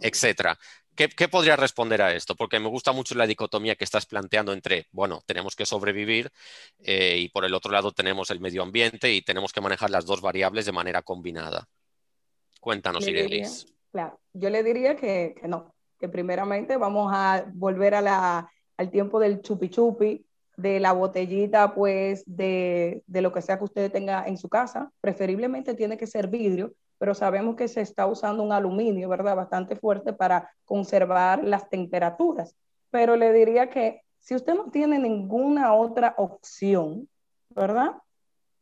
[0.00, 0.58] etcétera?
[0.94, 2.34] ¿Qué, podría responder a esto?
[2.34, 6.32] Porque me gusta mucho la dicotomía que estás planteando entre, bueno, tenemos que sobrevivir
[6.82, 10.06] eh, y por el otro lado tenemos el medio ambiente y tenemos que manejar las
[10.06, 11.68] dos variables de manera combinada.
[12.58, 13.66] Cuéntanos, Irelis.
[13.92, 19.42] Claro, yo le diría que, no, que primeramente vamos a volver a al tiempo del
[19.42, 20.24] chupi chupi,
[20.56, 24.90] de la botellita, pues, de, de lo que sea que usted tenga en su casa.
[25.02, 29.36] Preferiblemente tiene que ser vidrio, pero sabemos que se está usando un aluminio, ¿verdad?
[29.36, 32.56] Bastante fuerte para conservar las temperaturas.
[32.90, 37.06] Pero le diría que si usted no tiene ninguna otra opción,
[37.50, 37.96] ¿verdad?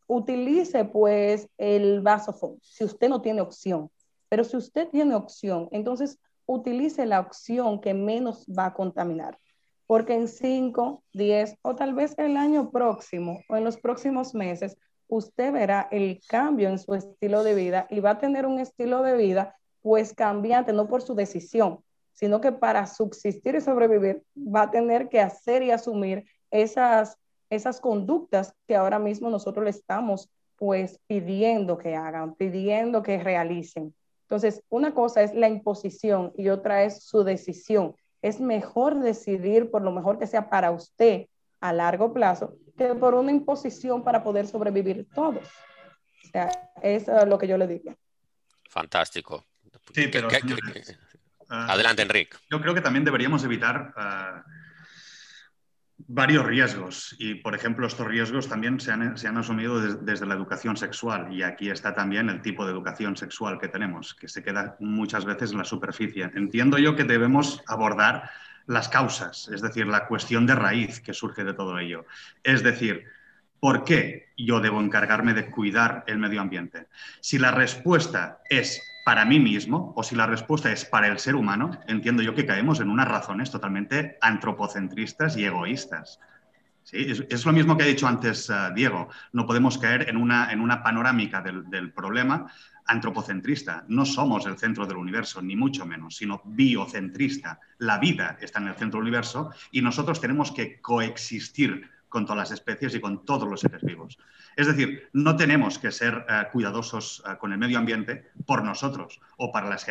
[0.09, 3.91] Utilice pues el vasofón, si usted no tiene opción.
[4.29, 9.39] Pero si usted tiene opción, entonces utilice la opción que menos va a contaminar.
[9.87, 14.77] Porque en 5, 10 o tal vez el año próximo o en los próximos meses
[15.07, 19.03] usted verá el cambio en su estilo de vida y va a tener un estilo
[19.03, 21.83] de vida pues cambiante, no por su decisión,
[22.13, 27.17] sino que para subsistir y sobrevivir va a tener que hacer y asumir esas,
[27.49, 33.95] esas conductas que ahora mismo nosotros le estamos pues pidiendo que hagan, pidiendo que realicen.
[34.29, 37.97] Entonces, una cosa es la imposición y otra es su decisión.
[38.21, 41.29] Es mejor decidir por lo mejor que sea para usted
[41.61, 45.49] a largo plazo que por una imposición para poder sobrevivir todos.
[46.25, 46.51] O sea,
[46.83, 47.95] Es uh, lo que yo le digo.
[48.69, 49.47] Fantástico.
[49.95, 50.97] Sí, pero, ¿Qué- qué- qué-
[51.49, 52.37] Ah, Adelante, Enrique.
[52.51, 54.45] Yo creo que también deberíamos evitar ah,
[56.07, 60.27] varios riesgos y, por ejemplo, estos riesgos también se han, se han asumido des- desde
[60.27, 64.29] la educación sexual y aquí está también el tipo de educación sexual que tenemos, que
[64.29, 66.31] se queda muchas veces en la superficie.
[66.35, 68.31] Entiendo yo que debemos abordar
[68.67, 72.05] las causas, es decir, la cuestión de raíz que surge de todo ello.
[72.43, 73.05] Es decir,
[73.61, 76.87] ¿por qué yo debo encargarme de cuidar el medio ambiente?
[77.21, 81.35] Si la respuesta es para mí mismo o si la respuesta es para el ser
[81.35, 86.21] humano, entiendo yo que caemos en unas razones totalmente antropocentristas y egoístas.
[86.83, 89.09] Sí, es, lo mismo que ha dicho antes eh, Diego.
[89.33, 92.53] No podemos caer en una, en una panorámica del, del problema
[92.85, 93.87] antropocentrista.
[93.89, 97.61] No somos el centro del universo, ni mucho menos, sino biocentrista.
[97.79, 102.39] La vida está en el centro del universo y nosotros tenemos que coexistir con todas
[102.39, 104.19] las especies y con todos los seres vivos.
[104.57, 109.21] Es decir, no tenemos que ser eh, cuidadosos eh, con el medio ambiente por nosotros
[109.37, 109.85] o para las,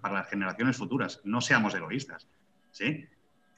[0.00, 1.20] para las generaciones futuras.
[1.24, 2.26] No seamos egoístas.
[2.70, 3.06] ¿sí?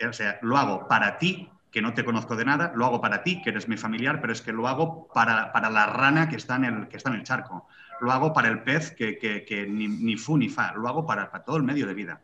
[0.08, 3.22] O sea, lo hago para ti, que no te conozco de nada, lo hago para
[3.22, 6.36] ti, que eres mi familiar, pero es que lo hago para, para la rana que
[6.36, 7.66] está, en el, que está en el charco.
[8.00, 10.72] Lo hago para el pez que, que- que ni, ni fu ni fa.
[10.74, 12.20] Lo hago para, para todo el medio de vida.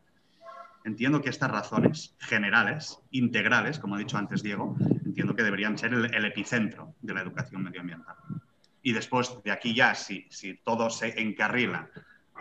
[0.84, 4.76] Entiendo que estas razones generales, integrales, como ha dicho antes Diego,
[5.18, 8.14] entiendo que deberían ser el, epicentro de la educación medioambiental.
[8.82, 11.90] Y después de aquí ya, si, si todo se encarrila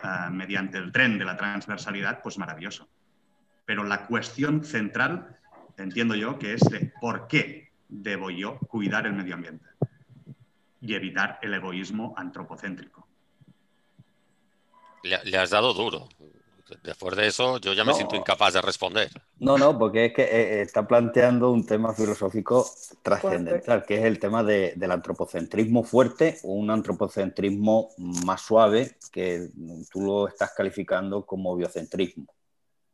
[0.03, 2.87] ah, mediante el tren de la transversalidad, pues maravilloso.
[3.65, 5.39] Pero la cuestión central,
[5.75, 9.65] entiendo yo, que es de por qué debo yo cuidar el medio ambiente
[10.79, 13.07] y evitar el egoísmo antropocéntrico.
[15.01, 16.09] Le has dado duro.
[16.83, 17.95] Después de eso, yo ya me No.
[17.97, 19.09] siento incapaz de responder.
[19.39, 22.65] No, no, porque es que eh, eh, está planteando un tema filosófico
[23.03, 29.49] trascendental, que es el tema de- del antropocentrismo fuerte o un antropocentrismo más suave, que
[29.91, 32.25] tú lo estás calificando como biocentrismo.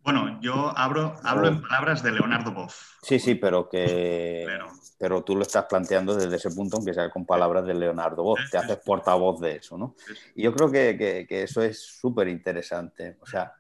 [0.02, 2.98] Bueno, yo abro, hablo en palabras de Leonardo Boff.
[3.02, 4.68] Sí, sí, pero que Pero,
[5.00, 8.42] pero tú lo estás planteando desde ese punto, aunque sea con palabras de Leonardo Boff,
[8.52, 9.96] te haces portavoz de eso, ¿no?
[10.36, 13.54] Y yo creo que, que- que eso es súper interesante, o sea,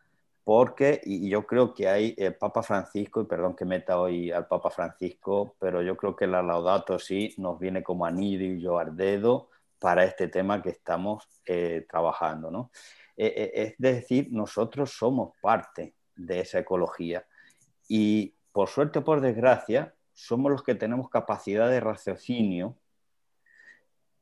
[0.43, 4.47] porque, y yo creo que hay el Papa Francisco, y perdón que meta hoy al
[4.47, 9.49] Papa Francisco, pero yo creo que la Laudato sí nos viene como anillo al dedo
[9.79, 12.71] para este tema que estamos eh, trabajando, ¿no?
[13.15, 17.25] Eh, eh, es decir, nosotros somos parte de esa ecología
[17.87, 22.75] y por suerte o por desgracia somos los que tenemos capacidad de raciocinio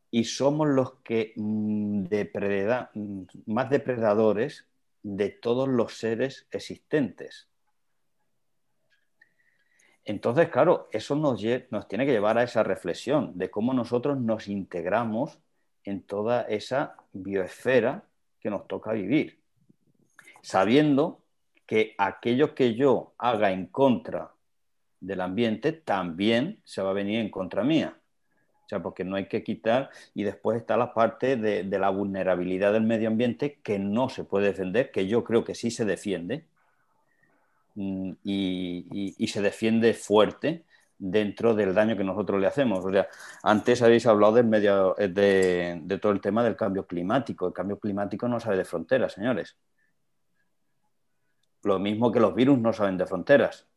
[0.10, 4.68] y somos los que mm, mm, más depredadores
[5.04, 7.48] de todos los seres existentes.
[10.04, 14.48] Entonces, claro, eso nos, nos tiene que llevar a esa reflexión de cómo nosotros nos
[14.48, 15.40] integramos
[15.84, 18.04] en toda esa bioesfera
[18.40, 19.40] que nos toca vivir,
[20.42, 21.24] sabiendo
[21.66, 24.34] que aquello que yo haga en contra
[25.00, 28.01] del ambiente también se va a venir en contra mía.
[28.72, 32.72] O sea, porque no hay que quitar, y después está la parte de, la vulnerabilidad
[32.74, 36.46] del medio ambiente que no se puede defender, que yo creo que sí se defiende,
[37.76, 40.64] mm, y se defiende fuerte
[41.02, 42.86] dentro del daño que nosotros le hacemos.
[42.86, 43.08] O sea,
[43.44, 47.48] antes habéis hablado del medio, eh, de, de todo el tema del cambio climático.
[47.48, 49.58] El cambio climático no sabe de fronteras, señores.
[51.64, 53.68] Lo mismo que los virus no saben de fronteras.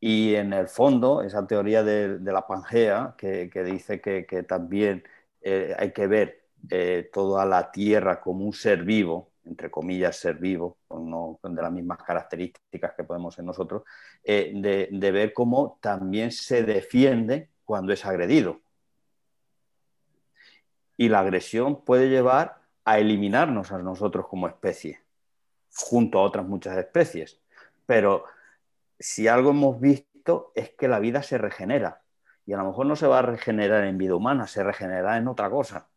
[0.00, 5.02] Y en el fondo, esa teoría de, la Pangea, que, dice que, también
[5.40, 10.36] eh, hay que ver eh, toda la Tierra como un ser vivo, entre comillas, ser
[10.36, 13.82] vivo, no- de las mismas características que podemos ser nosotros,
[14.22, 14.52] eh,
[14.90, 18.60] de ver cómo también se defiende cuando es agredido.
[20.96, 25.00] Y la agresión puede llevar a eliminarnos a nosotros como especie,
[25.72, 27.38] junto a otras muchas especies.
[27.86, 28.24] Pero
[28.98, 32.02] si algo hemos visto es que la vida se regenera.
[32.46, 35.28] Y a lo mejor no se va a regenerar en vida humana, se regenerará en
[35.28, 35.88] otra cosa.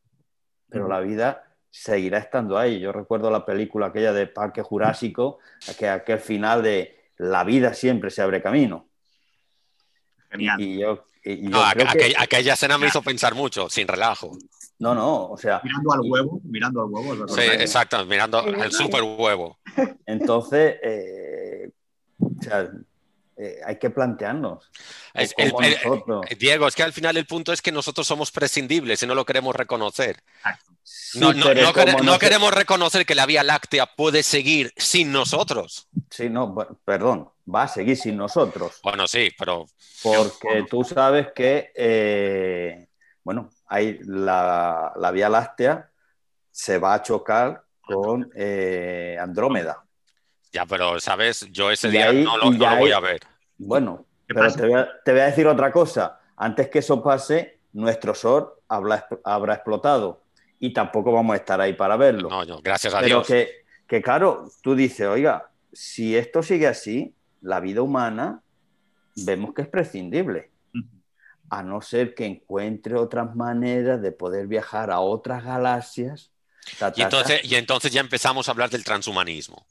[0.70, 2.80] Pero la vida seguirá estando ahí.
[2.80, 5.40] Yo recuerdo la película aquella de Parque Jurásico,
[5.78, 8.88] que aquel final de la vida siempre se abre camino.
[10.30, 10.62] Genial.
[10.62, 13.36] Y, y yo, y- y yo No, creo aqu- que- aquella, escena me hizo pensar
[13.36, 14.38] mucho, sin relajo.
[14.80, 17.14] no, no, o sea, Mirando al huevo, mirando al huevo.
[17.14, 17.36] es verdad.
[17.36, 19.60] Sí, exacto, mirando al super huevo.
[20.06, 21.72] entonces, eh,
[22.20, 22.72] o sea,
[23.44, 24.70] eh, hay que plantearnos.
[25.16, 28.06] Es- cómo el- el- nosotros- Diego, es que al final el punto es que nosotros
[28.06, 30.22] somos prescindibles y no lo queremos reconocer.
[30.84, 35.88] Sí, No, quere- queremos reconocer que la Vía Láctea puede seguir sin nosotros.
[36.10, 38.80] Sí, no, perdón, va a seguir sin nosotros.
[38.84, 39.66] Bueno, sí, pero
[40.04, 42.88] Porque tú sabes que, eh,
[43.24, 45.90] bueno, hay la, la Vía Láctea
[46.52, 49.84] se va a chocar con eh, Andrómeda.
[50.54, 51.48] Ya, pero, ¿sabes?
[51.52, 53.22] Yo ese Y día ahí- no, lo, voy a ver.
[53.66, 56.20] Bueno, ¿Qué pero te voy, a, te voy a decir otra cosa.
[56.36, 60.24] Antes que eso pase, nuestro Sol habrá, habrá explotado
[60.60, 62.30] y tampoco vamos a estar ahí para verlo.
[62.30, 63.28] No, no, gracias a pero Dios.
[63.28, 63.50] que,
[63.88, 68.42] que, claro, tú dices, oiga, si esto sigue así, la vida humana
[69.16, 70.52] vemos que es prescindible.
[71.50, 76.32] A no ser que encuentre otras maneras de poder viajar a otras galaxias.
[76.80, 79.66] Ta, ta, Y entonces, y entonces ya empezamos a hablar del transhumanismo.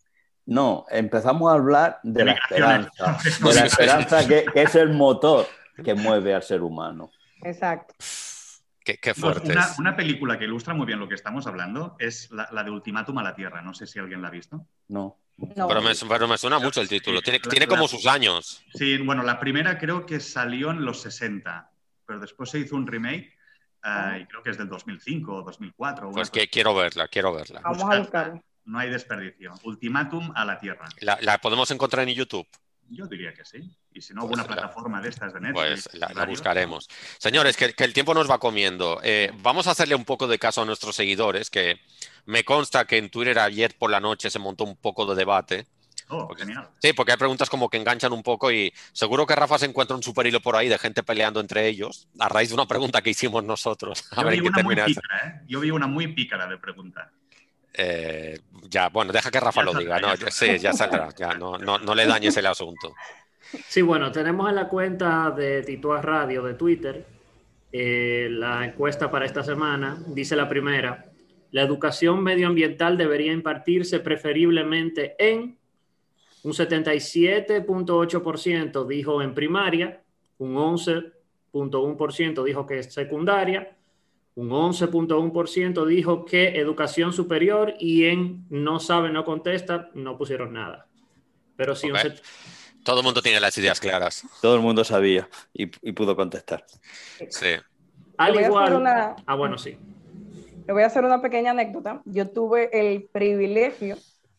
[0.50, 5.46] No, empezamos a hablar de la esperanza, de la esperanza que, que es el motor
[5.84, 7.12] que mueve al ser humano.
[7.42, 7.94] Exacto.
[8.84, 9.50] Qué, qué Pues fuertes.
[9.50, 12.70] una, una película que ilustra muy bien lo que estamos hablando es la, la de
[12.72, 13.62] Ultimátum a la Tierra.
[13.62, 14.66] No sé si alguien la ha visto.
[14.88, 15.18] No.
[15.36, 15.68] No.
[15.68, 17.22] Pero me, pero me suena mucho el título.
[17.22, 18.60] Tiene, tiene como sus años.
[18.74, 21.70] Sí, bueno, la primera creo que salió en los 60,
[22.04, 23.32] pero después se hizo un remake
[23.84, 26.06] ah, y creo que es del 2005 o 2004.
[26.08, 27.60] una Pues cosa que quiero verla, quiero verla.
[27.62, 28.42] Vamos a buscarlo.
[28.70, 29.54] No hay desperdicio.
[29.64, 30.88] Ultimátum a la Tierra.
[31.00, 32.46] La, la podemos encontrar en YouTube.
[32.88, 33.70] Yo diría que sí.
[33.92, 35.88] Y si no, Pues alguna la- plataforma de estas de Netflix.
[35.90, 36.88] Pues la, buscaremos.
[37.18, 39.00] Señores, que, que el tiempo nos va comiendo.
[39.02, 41.80] Eh, vamos a hacerle un poco de caso a nuestros seguidores, que
[42.26, 45.66] me consta que en Twitter ayer por la noche se montó un poco de debate.
[46.08, 46.68] Oh, genial.
[46.82, 49.94] Sí, porque hay preguntas como que enganchan un poco y seguro que Rafa se encuentra
[49.94, 53.00] un super hilo por ahí de gente peleando entre ellos a raíz de una pregunta
[53.02, 54.04] que hicimos nosotros.
[54.12, 55.40] A Yo ver vi qué una muy pícara, ¿eh?
[55.46, 57.12] Yo vi una muy pícara de pregunta.
[57.74, 60.08] Eh, ya, bueno, deja que Rafa Ya lo saldrá, diga.
[60.08, 61.08] No, ya ya- sí, ya saldrá.
[61.16, 62.94] Ya, no, no, no le dañes el asunto.
[63.68, 67.04] Sí, bueno, tenemos en la cuenta de Tituá Radio de Twitter
[67.72, 69.98] eh, la encuesta para esta semana.
[70.08, 71.06] Dice la primera,
[71.52, 75.56] la educación medioambiental debería impartirse preferiblemente en
[76.42, 80.00] un 77.8% dijo en primaria,
[80.38, 83.76] un 11.1% dijo que es secundaria,
[84.34, 90.86] un 11.1% dijo que educación superior y en no sabe, no contesta, no pusieron nada.
[91.56, 92.02] Pero sí, un Ok.
[92.02, 92.22] set-
[92.84, 94.24] Todo el mundo tiene las ideas claras.
[94.40, 96.64] Todo el mundo sabía y, y pudo contestar.
[97.28, 97.48] Sí.
[98.16, 98.74] Al igual.
[98.74, 99.76] una- Ah, bueno, sí.
[100.66, 102.00] Le voy a hacer una pequeña anécdota.
[102.06, 103.96] Yo tuve el privilegio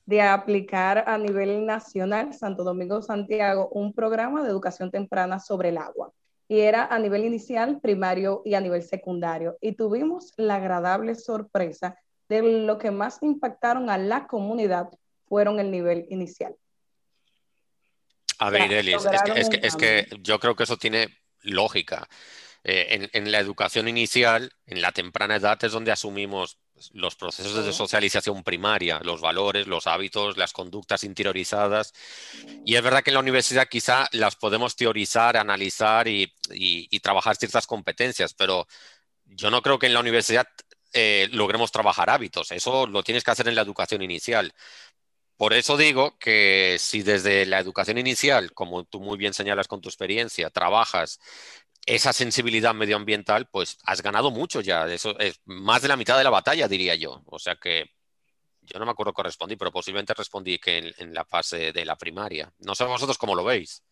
[0.08, 5.78] de aplicar a nivel nacional, Santo Domingo, Santiago, un programa de educación temprana sobre el
[5.78, 6.12] agua.
[6.52, 9.58] Y era a nivel inicial, primario y a nivel secundario.
[9.62, 11.98] Y tuvimos la agradable sorpresa
[12.28, 14.90] de lo que más impactaron a la comunidad
[15.30, 16.54] fueron el nivel inicial.
[18.38, 20.76] A ver, Ya, Elis, es que, es, que, un es que yo creo que eso
[20.76, 21.08] tiene
[21.40, 22.10] lógica.
[22.66, 26.58] Eh, en, en la educación inicial, en la temprana edad, es donde asumimos
[26.94, 31.94] los procesos de socialización primaria, los valores, los hábitos, las conductas interiorizadas.
[32.64, 36.24] Y es verdad que en la universidad quizá las podemos teorizar, analizar y,
[36.54, 38.68] y- y trabajar ciertas competencias, pero
[39.26, 40.48] yo no creo que en la universidad
[40.94, 42.52] eh, logremos trabajar hábitos.
[42.52, 44.54] Eso lo tienes que hacer en la educación inicial.
[45.38, 49.82] Por eso digo que si desde la educación inicial, como tú muy bien señalas con
[49.82, 51.20] tu experiencia, trabajas
[51.86, 54.86] esa sensibilidad medioambiental, pues has ganado mucho ya.
[54.88, 57.22] Eso es más de la mitad de la batalla, diría yo.
[57.26, 57.92] O sea que
[58.62, 61.86] yo no me acuerdo que respondí, pero posiblemente respondí que en, en la fase de
[61.86, 62.52] la primaria.
[62.60, 63.84] No sé vosotros cómo lo veis.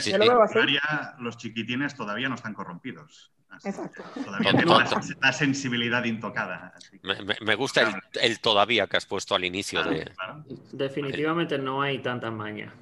[0.00, 0.52] Si- veo así.
[0.54, 3.32] primaria, los chiquitines todavía no están corrompidos.
[3.48, 4.02] Así, Exacto.
[4.14, 6.72] Todavía No, tienen no, la, la sensibilidad intocada.
[6.74, 10.04] así que, Me, me- me gusta el, el todavía que has puesto al inicio de...
[10.06, 10.44] claro.
[10.72, 12.72] Definitivamente no hay tanta maña.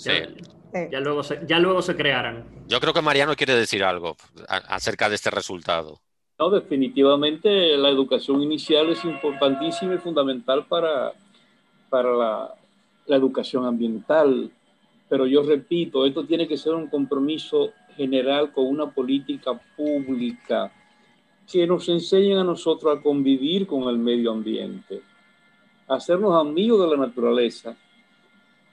[0.00, 0.12] Sí.
[0.90, 2.46] Ya, luego se, ya luego se crearán.
[2.68, 4.16] Yo creo que Mariano quiere decir algo
[4.48, 6.00] acerca de este resultado.
[6.38, 11.12] No, definitivamente la educación inicial es importantísima y fundamental para,
[11.90, 12.54] para la,
[13.06, 14.50] la educación ambiental.
[15.08, 20.72] Pero yo repito, esto tiene que ser un compromiso general con una política pública
[21.50, 25.02] que nos enseñen a nosotros a convivir con el medio ambiente,
[25.88, 27.76] a hacernos amigos de la naturaleza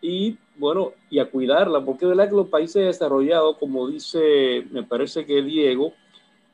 [0.02, 4.84] y, bueno, y a cuidarla, porque es verdad que los países desarrollados, como dice, me
[4.84, 5.94] parece que Diego,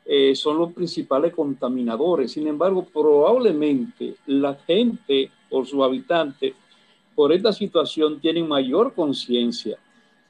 [0.05, 2.33] eh, son los principales contaminadores.
[2.33, 6.53] Sin embargo, probablemente la gente o sus habitantes
[7.15, 9.77] por esta situación tienen mayor conciencia.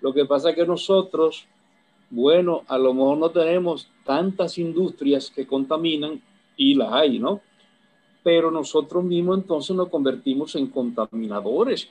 [0.02, 1.46] Lo que pasa es que nosotros,
[2.10, 6.22] bueno, a lo mejor no tenemos tantas industrias que contaminan
[6.56, 7.42] y las hay, ¿no?
[8.22, 11.90] Pero nosotros mismos entonces nos convertimos en contaminadores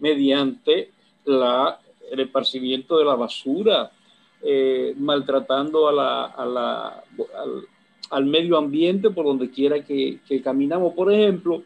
[0.00, 0.90] mediante
[1.26, 3.90] el esparcimiento de la basura,
[4.42, 7.66] eh, maltratando a al,
[8.10, 10.92] al, medio ambiente por donde quiera que, que, caminamos.
[10.92, 11.62] Por ejemplo,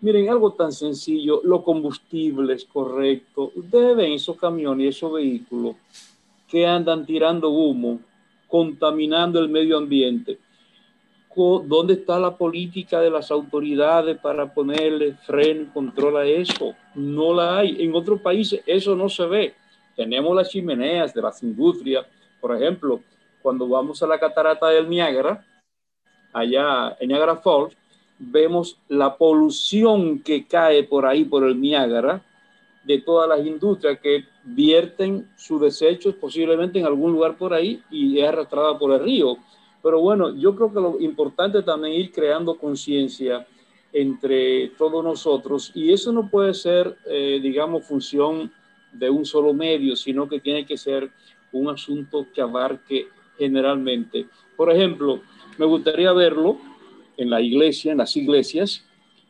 [0.00, 3.50] miren, algo tan sencillo, los combustibles correctos.
[3.54, 5.76] Ustedes ven esos camiones y esos vehículos
[6.48, 8.00] que andan tirando humo,
[8.48, 10.38] contaminando el medio ambiente.
[11.36, 16.74] ¿Dónde está la política de las autoridades para ponerle freno control a eso?
[16.94, 17.82] No la hay.
[17.82, 19.54] En otros países eso no se ve.
[19.96, 22.06] Tenemos las chimeneas de las industrias.
[22.40, 23.00] Por ejemplo,
[23.42, 25.44] cuando vamos a la catarata del Niágara,
[26.32, 27.76] allá en Niagara Falls,
[28.18, 32.22] vemos la polución que cae por ahí, por el Niágara,
[32.84, 38.20] de todas las industrias que vierten sus desechos posiblemente en algún lugar por ahí y
[38.20, 39.36] es arrastrada por el río.
[39.84, 43.46] Pero bueno, yo creo que lo importante también ir creando conciencia
[43.92, 48.50] entre todos nosotros y eso no puede ser, eh, digamos, función
[48.92, 51.10] de un solo medio, sino que tiene que ser
[51.52, 54.26] un asunto que abarque generalmente.
[54.56, 55.20] Por ejemplo,
[55.58, 56.56] me gustaría verlo
[57.18, 58.86] en la iglesia, en las iglesias,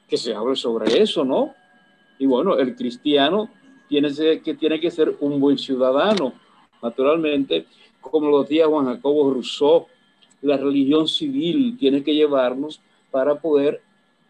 [0.08, 1.52] que se hable sobre eso, ¿no?
[2.16, 3.50] Y bueno, el cristiano
[3.88, 4.08] tiene
[4.40, 6.32] que, tiene que ser un buen ciudadano,
[6.80, 7.66] naturalmente,
[8.00, 9.88] como lo decía Juan Jacobo Rousseau,
[10.44, 12.80] la religión civil tiene que llevarnos
[13.10, 13.82] para poder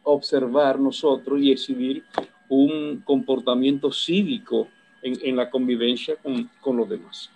[0.05, 2.05] observar nosotros y exhibir
[2.49, 4.69] un comportamiento cívico
[5.03, 7.31] en, la convivencia con, con, los demás.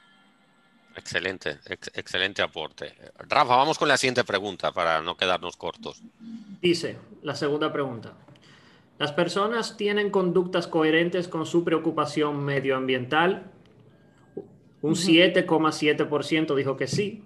[0.97, 2.95] Excelente, excelente aporte.
[3.29, 6.01] Rafa, vamos con la siguiente pregunta para no quedarnos cortos.
[6.63, 8.15] Dice la segunda pregunta.
[8.99, 13.51] Las personas tienen conductas coherentes con su preocupación medioambiental.
[14.83, 17.23] Un 7,7% dijo que sí.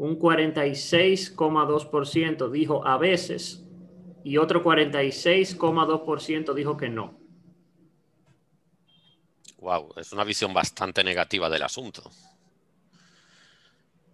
[0.00, 3.62] Un 46,2% dijo a veces.
[4.24, 7.20] Y otro 46,2% dijo que no.
[9.58, 12.10] Wow, es una visión bastante negativa del asunto.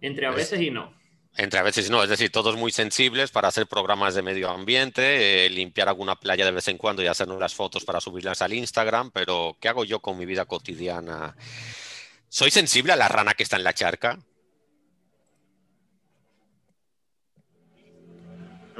[0.01, 0.93] Entre a veces y no.
[1.37, 5.45] Entre a veces no, es decir, todos muy sensibles para hacer programas de medio ambiente,
[5.45, 8.51] eh, limpiar alguna playa de vez en cuando y hacernos las fotos para subirlas al
[8.51, 11.37] Instagram, pero ¿qué hago yo con mi vida cotidiana?
[12.27, 14.19] ¿Soy sensible a la rana que está en la charca?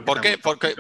[0.08, 0.38] ¿Por qué?
[0.38, 0.74] Porque,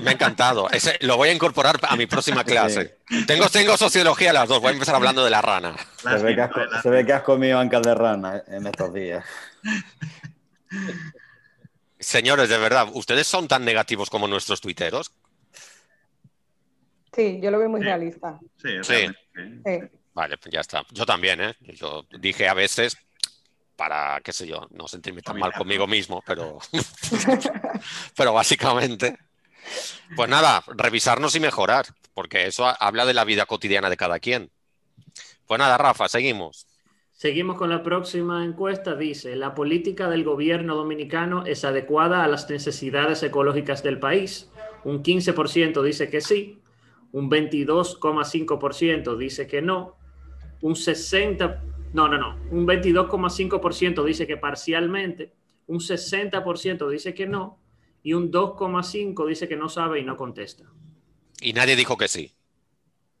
[0.00, 0.68] me ha encantado.
[1.00, 2.98] lo voy a incorporar a mi próxima clase.
[3.26, 4.60] Tengo, tengo sociología las dos.
[4.60, 5.74] Voy a empezar hablando de la rana.
[5.96, 6.50] Se ve, que has,
[6.82, 9.24] se ve que has comido ancas de rana en estos días.
[11.98, 15.10] Señores, de verdad, ¿ustedes son tan negativos como nuestros tuiteros?
[17.12, 18.38] Sí, yo lo veo muy realista.
[18.62, 19.08] Sí, sí.
[20.14, 20.84] Vale, pues ya está.
[20.92, 21.56] Yo también, ¿eh?
[21.74, 22.96] Yo dije a veces
[23.80, 26.58] para, qué sé yo, no sentirme tan mal conmigo mismo, pero,
[28.14, 29.16] pero básicamente,
[30.14, 34.50] pues nada, revisarnos y mejorar, porque eso habla de la vida cotidiana de cada quien.
[35.46, 36.66] Pues nada, Rafa, seguimos.
[37.10, 38.96] Seguimos con la próxima encuesta.
[38.96, 44.50] Dice, la política del gobierno dominicano es adecuada a las necesidades ecológicas del país.
[44.84, 46.60] Un 15% dice que sí,
[47.12, 49.96] un 22,5% dice que no,
[50.60, 52.36] un 60% no, no, no.
[52.50, 55.32] Un 22,5% dice que parcialmente,
[55.66, 57.58] un 60% dice que no
[58.02, 60.64] y un 2,5% dice que no sabe y no contesta.
[61.40, 62.34] Y nadie dijo que sí.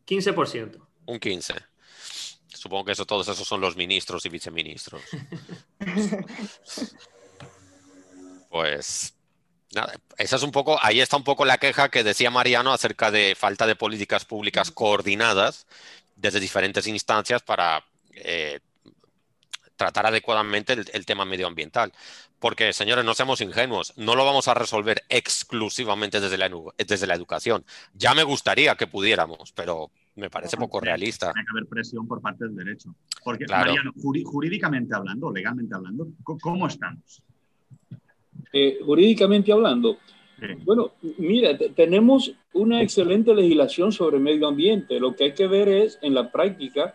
[0.06, 0.80] 15%.
[1.06, 1.66] Un 15%.
[2.48, 5.00] Supongo que eso, todos esos son los ministros y viceministros.
[8.50, 9.14] pues
[9.72, 13.10] nada, esa es un poco, ahí está un poco la queja que decía Mariano acerca
[13.10, 15.66] de falta de políticas públicas coordinadas
[16.16, 18.60] desde diferentes instancias para eh,
[19.76, 21.92] tratar adecuadamente el, tema medioambiental.
[22.38, 27.14] Porque, señores, no seamos ingenuos, no lo vamos a resolver exclusivamente desde la, desde la
[27.14, 27.64] educación.
[27.94, 31.32] Ya me gustaría que pudiéramos, pero me parece poco realista.
[31.32, 32.94] Tiene que haber presión por parte del derecho.
[33.22, 37.22] Porque, Mariano, jurídicamente hablando, legalmente hablando, ¿cómo estamos?
[38.52, 39.98] Eh, jurídicamente hablando,
[40.64, 44.98] bueno, mira, tenemos una excelente legislación sobre medio ambiente.
[44.98, 46.94] Lo que hay que ver es, en la práctica,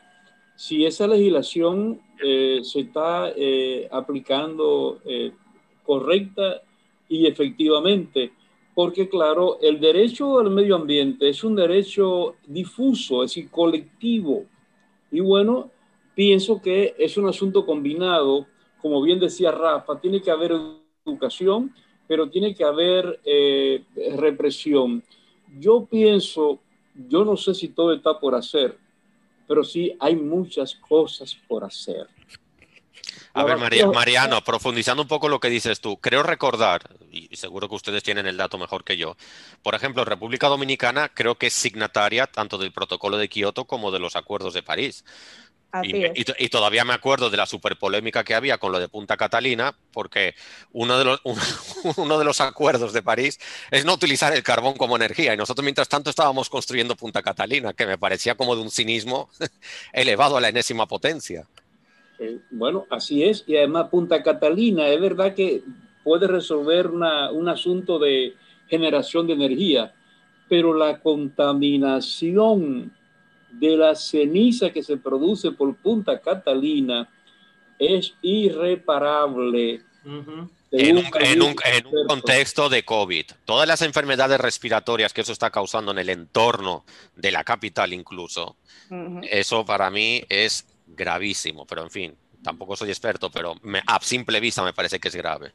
[0.56, 5.34] si esa legislación eh, se está eh, aplicando eh,
[5.84, 6.62] correcta
[7.10, 8.32] y efectivamente,
[8.74, 14.46] porque claro, el derecho al medio ambiente es un derecho difuso, es decir, colectivo.
[15.12, 15.72] Y bueno,
[16.16, 18.48] pienso que es un asunto combinado,
[18.82, 20.54] como bien decía Rafa, tiene que haber
[21.06, 21.74] educación,
[22.08, 23.20] pero tiene que haber
[24.18, 25.04] represión.
[25.60, 26.60] Yo pienso,
[27.08, 28.78] yo no sé si todo está por hacer,
[29.48, 32.08] pero sí hay muchas cosas por hacer.
[33.34, 37.76] A ver, Mariano, profundizando un poco lo que dices tú, creo recordar, y seguro que
[37.76, 39.18] ustedes tienen el dato mejor que yo,
[39.62, 44.00] por ejemplo, República Dominicana creo que es signataria tanto del protocolo de Kioto como de
[44.00, 45.04] los acuerdos de París.
[45.84, 49.76] Y, todavía me acuerdo de la super polémica que había con lo de Punta Catalina,
[49.92, 50.36] porque
[50.72, 51.22] uno de, los,
[51.98, 53.40] uno de los acuerdos de París
[53.72, 55.34] es no utilizar el carbón como energía.
[55.34, 59.30] Y nosotros, mientras tanto, estábamos construyendo Punta Catalina, que me parecía como de un cinismo
[59.94, 61.48] elevado a la enésima potencia.
[62.20, 63.44] Eh, bueno, así es.
[63.48, 65.64] Y además, Punta Catalina, es verdad que
[66.04, 68.36] puede resolver un asunto de
[68.68, 69.94] generación de energía,
[70.48, 72.94] pero la contaminación
[73.60, 77.10] de la ceniza que se produce por Punta Catalina
[77.80, 79.82] es irreparable.
[80.72, 81.56] en, un,
[82.08, 86.86] contexto de COVID, todas las enfermedades respiratorias que eso está causando en el entorno
[87.16, 88.58] de la capital incluso,
[89.24, 93.56] eso para mí es gravísimo, pero en fin, tampoco soy experto, pero
[93.88, 95.54] a simple vista me parece que es grave.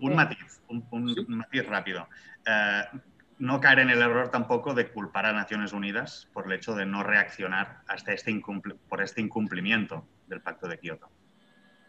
[0.00, 2.06] un, matiz, un, matiz rápido.
[2.46, 2.82] Eh,
[3.38, 6.86] no caer en el error tampoco de culpar a Naciones Unidas por el hecho de
[6.86, 8.40] no reaccionar hasta este
[8.88, 11.10] por este incumplimiento del Pacto de Kioto.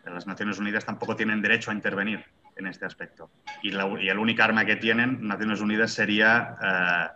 [0.06, 2.26] Las Naciones Unidas tampoco tienen derecho a intervenir
[2.56, 3.32] en este aspecto.
[3.62, 7.08] Y, la, el único arma que tienen Naciones Unidas sería eh,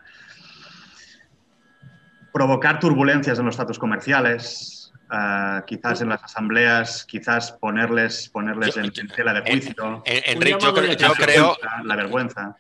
[2.32, 8.92] provocar turbulencias en los estatus comerciales, eh, quizás en las asambleas, quizás ponerles, ponerles en,
[8.92, 10.04] tela de juicio.
[10.06, 10.58] Enrique,
[10.98, 11.58] yo, creo...
[11.84, 12.56] La vergüenza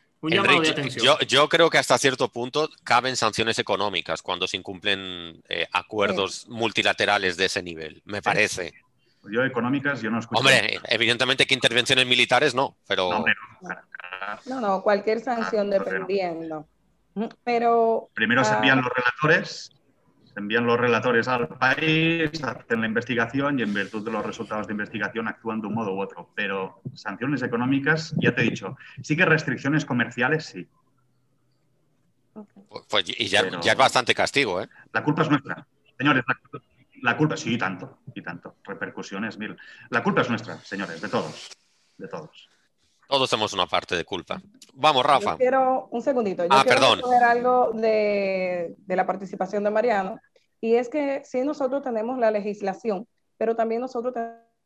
[1.28, 7.38] yo, creo que hasta cierto punto caben sanciones económicas cuando se incumplen eh, acuerdos multilaterales
[7.38, 8.74] de ese nivel, me parece.
[9.32, 10.39] Yo económicas, yo no escucho.
[10.39, 13.26] Hombre, evidentemente que intervenciones militares no, pero...
[14.45, 16.68] No, no, cualquier sanción ah, dependiendo.
[17.43, 18.09] Pero...
[18.13, 19.76] Primero se envían ah, los relatores
[20.39, 24.73] envían los relatores al país, hacen la investigación y en virtud de los resultados de
[24.73, 26.29] investigación actúan de un modo u otro.
[26.35, 30.67] Pero sanciones económicas, ya te he dicho, sí que restricciones comerciales, sí.
[32.33, 34.69] Pues, pues y ya, es bastante castigo, ¿eh?
[34.93, 35.65] La culpa es nuestra.
[35.97, 36.61] Señores, la,
[37.01, 38.57] la culpa, sí, y tanto, y tanto.
[38.63, 39.57] Repercusiones mil.
[39.89, 41.49] La culpa es nuestra, señores, de todos,
[41.97, 42.49] de todos.
[43.08, 44.41] Todos tenemos una parte de culpa.
[44.74, 45.32] Vamos, Rafa.
[45.32, 46.43] Yo quiero un segundito.
[46.43, 47.14] Yo ah, quiero perdón.
[47.24, 50.20] algo de, de, la participación de Mariano.
[50.60, 54.14] Y es que sí nosotros tenemos la legislación, pero también nosotros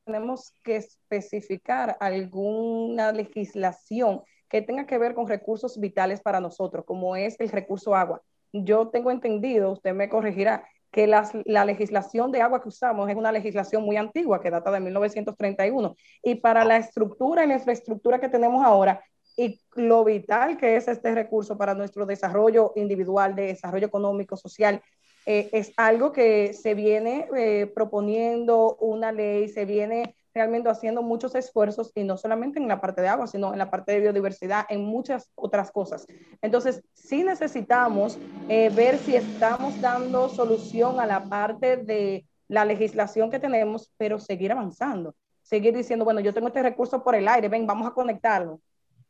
[0.06, 7.16] tenemos que especificar alguna legislación que tenga que ver con recursos vitales para nosotros, como
[7.16, 8.22] es el recurso agua.
[8.52, 13.32] Yo tengo entendido, usted me corregirá, que la legislación de agua que usamos es una
[13.32, 18.28] legislación muy antigua, que data de 1931, y para la estructura y la infraestructura que
[18.28, 19.02] tenemos ahora,
[19.38, 24.82] y lo vital que es este recurso para nuestro desarrollo individual, de desarrollo económico, social,
[25.26, 31.36] eh, es algo que se viene eh, proponiendo una ley, se viene realmente haciendo muchos
[31.36, 34.66] esfuerzos y no solamente en la parte de agua, sino en la parte de biodiversidad,
[34.70, 36.06] en muchas otras cosas.
[36.42, 38.18] Entonces, sí necesitamos
[38.48, 44.20] eh, ver si estamos dando solución a la parte de la legislación que tenemos, pero
[44.20, 47.94] seguir avanzando, seguir diciendo, bueno, yo tengo este recurso por el aire, ven, vamos a
[47.94, 48.62] conectarlo.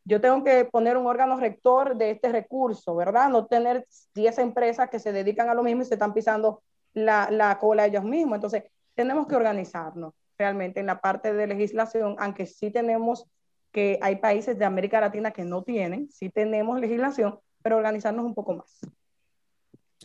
[0.03, 3.29] Yo tengo que poner un órgano rector de este recurso, ¿verdad?
[3.29, 6.63] No tener 10 empresas que se dedican a lo mismo y se están pisando
[6.93, 8.35] la, la cola ellos mismos.
[8.35, 8.63] Entonces,
[8.95, 13.27] tenemos que organizarnos realmente en la parte de legislación, aunque sí tenemos
[13.71, 18.33] que hay países de América Latina que no tienen, sí tenemos legislación, pero organizarnos un
[18.33, 18.79] poco más.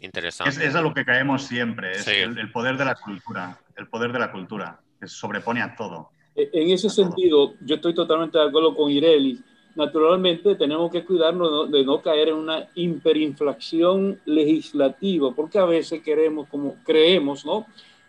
[0.03, 0.67] Interesante.
[0.67, 4.19] Es, a lo que caemos siempre, es el, poder de la cultura, el poder de
[4.19, 6.11] la cultura, que sobrepone a todo.
[6.35, 9.43] E, en ese sentido, yo estoy totalmente de acuerdo con Ireli.
[9.75, 16.47] Naturalmente, tenemos que cuidarnos de no caer en una hiperinflación legislativa, porque a veces queremos,
[16.49, 17.67] como creemos, ¿no?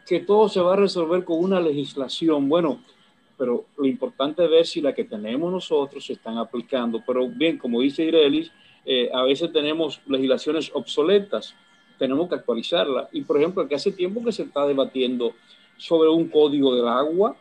[0.07, 2.47] Que todo se va a resolver con una legislación.
[2.47, 2.81] Bueno,
[3.37, 7.03] pero lo importante es ver si la que tenemos nosotros se están aplicando.
[7.05, 8.51] Pero bien, como dice Irelis,
[8.85, 11.53] eh, a veces tenemos legislaciones obsoletas,
[11.99, 13.09] tenemos que actualizarla.
[13.11, 15.33] Y por ejemplo, que hace tiempo que se está debatiendo
[15.75, 17.35] sobre un código del agua,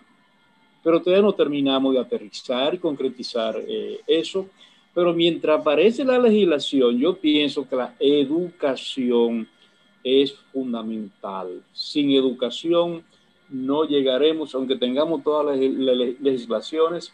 [0.82, 4.48] pero todavía no terminamos de aterrizar y concretizar eh, eso.
[4.92, 9.48] Pero mientras aparece la legislación, yo pienso que la educación
[10.06, 11.64] es fundamental.
[11.72, 13.02] Sin educación
[13.48, 15.58] no llegaremos, aunque tengamos todas las
[16.20, 17.12] legislaciones,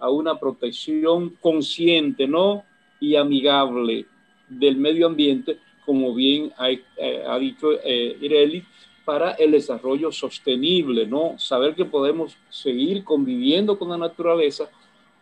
[0.00, 2.64] a una protección consciente ¿no?
[2.98, 4.06] y amigable
[4.48, 6.80] del medio ambiente, como bien ha, eh,
[7.38, 8.64] dicho eh, Ireli,
[9.04, 11.36] para el desarrollo sostenible, ¿no?
[11.38, 14.68] Saber que podemos seguir conviviendo con la naturaleza,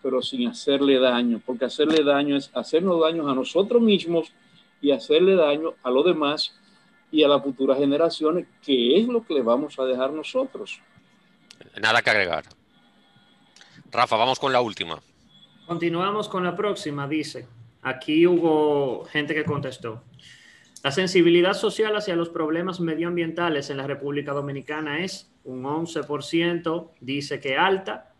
[0.02, 4.32] pero sin hacerle daño, porque hacerle daño es hacernos daño a nosotros mismos
[4.80, 6.59] y hacerle daño a los demás
[7.10, 10.80] y a las futuras generaciones, que es lo que le vamos a dejar nosotros.
[11.80, 12.44] Nada que agregar.
[13.90, 15.00] Rafa, vamos con la última.
[15.66, 17.46] Continuamos con la próxima, dice.
[17.82, 20.02] Aquí hubo gente que contestó.
[20.82, 27.40] La sensibilidad social hacia los problemas medioambientales en la República Dominicana es un 11%, dice
[27.40, 28.14] que alta,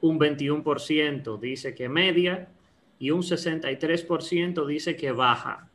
[0.00, 2.48] un 21% dice que media
[2.98, 5.68] y un 63% dice que baja.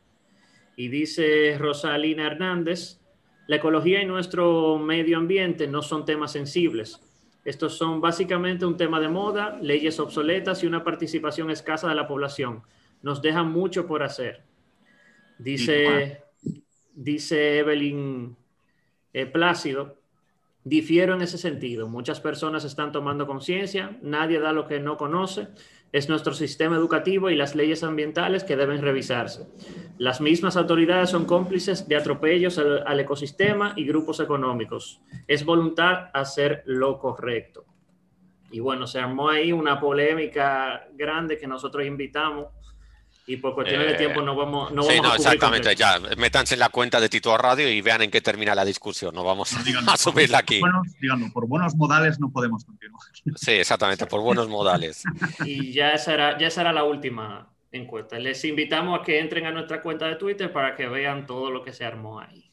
[0.76, 3.00] Y dice Rosalina Hernández,
[3.46, 7.00] la ecología y nuestro medio ambiente no son temas sensibles.
[7.44, 12.06] Estos son básicamente un tema de moda, leyes obsoletas y una participación escasa de la
[12.06, 12.62] población.
[13.02, 14.42] Nos dejan mucho por hacer.
[15.38, 16.22] Dice,
[16.94, 18.36] dice Evelyn
[19.12, 19.96] eh, Plácido,
[20.62, 21.88] difiero en ese sentido.
[21.88, 25.48] Muchas personas están tomando conciencia, nadie da lo que no conoce
[25.92, 29.46] es nuestro sistema educativo y las leyes ambientales que deben revisarse.
[30.00, 35.02] Las mismas autoridades son cómplices de atropellos al, ecosistema y grupos económicos.
[35.28, 37.66] Es voluntad hacer lo correcto.
[38.50, 42.46] Y bueno, se armó ahí una polémica grande que nosotros invitamos
[43.26, 46.70] y por cuestiones de tiempo no vamos, no sí, no, exactamente, ya, métanse en la
[46.70, 50.38] cuenta de Tito Radio y vean en qué termina la discusión, no vamos a subirla
[50.38, 50.62] aquí.
[51.34, 53.02] por buenos modales no podemos continuar.
[53.36, 55.04] Sí, exactamente, por buenos modales.
[55.44, 58.18] y ya esa, era, ya esa era la última encuesta.
[58.18, 61.62] Les invitamos a que entren a nuestra cuenta de Twitter para que vean todo lo
[61.62, 62.50] que se armó ahí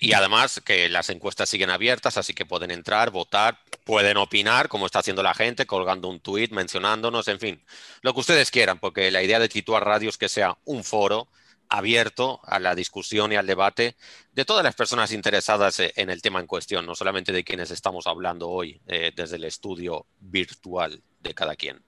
[0.00, 4.86] y además que las encuestas siguen abiertas, así que pueden entrar, votar, pueden opinar, como
[4.86, 7.62] está haciendo la gente, colgando un tweet, mencionándonos, en fin,
[8.02, 11.28] lo que ustedes quieran, porque la idea de Tituar Radio es que sea un foro
[11.68, 13.96] abierto a la discusión y al debate
[14.32, 17.70] de todas las personas interesadas eh, en el tema en cuestión, no solamente de quienes
[17.70, 21.82] estamos hablando hoy eh, desde el estudio virtual de cada quien.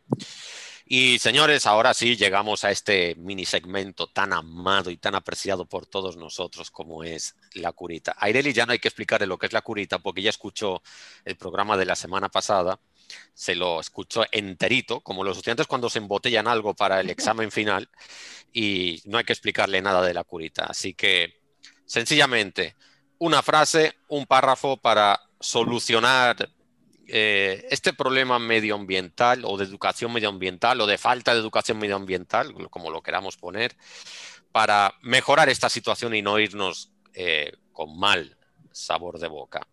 [0.93, 5.86] Y señores, ahora sí llegamos a este mini segmento tan amado y tan apreciado por
[5.86, 8.16] todos nosotros como es la curita.
[8.18, 10.82] A Ireli ya no hay que explicarle lo que es la curita porque ya escuchó
[11.24, 12.80] el programa de la semana pasada,
[13.32, 17.88] se lo escuchó enterito, como los estudiantes cuando se embotellan algo para el examen final
[18.53, 20.64] y no hay que explicarle nada de la curita.
[20.64, 21.41] Así que,
[21.86, 22.74] sencillamente,
[23.18, 26.51] una frase, un párrafo para solucionar
[27.12, 32.90] eh, este problema medioambiental o de educación medioambiental o de falta de educación medioambiental, como
[32.90, 33.74] lo queramos poner,
[34.52, 38.36] para mejorar esta situación y no irnos eh, con mal
[38.70, 39.66] sabor de boca.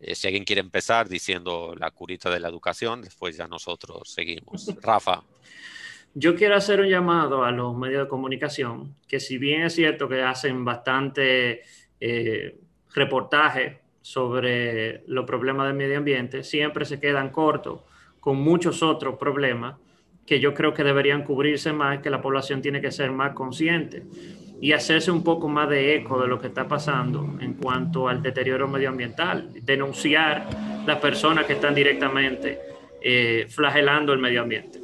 [0.00, 4.66] Eh, si alguien quiere empezar diciendo la curita de la educación, después ya nosotros seguimos.
[4.82, 5.22] Rafa.
[6.14, 10.08] Yo quiero hacer un llamado a los medios de comunicación, que si bien es cierto
[10.08, 11.62] que hacen bastante
[12.94, 17.80] reportaje sobre los problemas del medio ambiente, siempre se quedan cortos
[18.20, 19.76] con muchos otros problemas
[20.26, 24.04] que yo creo que deberían cubrirse más, que la población tiene que ser más consciente
[24.60, 28.22] y hacerse un poco más de eco de lo que está pasando en cuanto al
[28.22, 30.46] deterioro medioambiental, denunciar
[30.86, 32.60] las personas que están directamente
[33.00, 34.80] eh, flagelando el medio ambiente.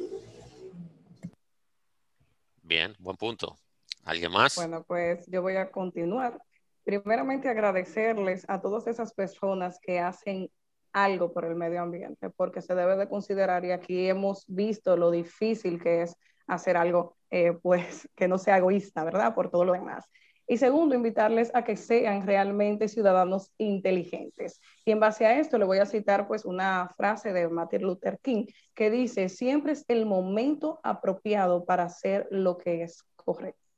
[2.61, 3.57] Bien, buen punto.
[4.03, 4.55] ¿Alguien más?
[4.55, 6.41] Bueno, pues yo voy a continuar
[6.83, 10.49] primeramente agradecerles a todas esas personas que hacen
[10.91, 15.11] algo por el medio ambiente, porque se debe de considerar, y aquí hemos visto lo
[15.11, 16.15] difícil que es
[16.47, 19.35] hacer algo, eh, pues, que no sea egoísta, ¿verdad?
[19.35, 20.09] Por todo lo demás.
[20.51, 24.59] Y segundo, invitarles a que sean realmente ciudadanos inteligentes.
[24.83, 28.17] Y en base a esto le voy a citar pues una frase de Martin Luther
[28.19, 33.68] King que dice, siempre es el momento apropiado para hacer lo que es correcto.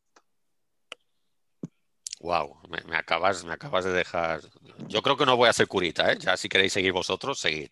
[2.21, 4.41] Wow, me, acabas, de dejar.
[4.87, 6.17] Yo creo que no voy a ser curita, ¿eh?
[6.19, 7.71] Ya si queréis seguir vosotros, seguid.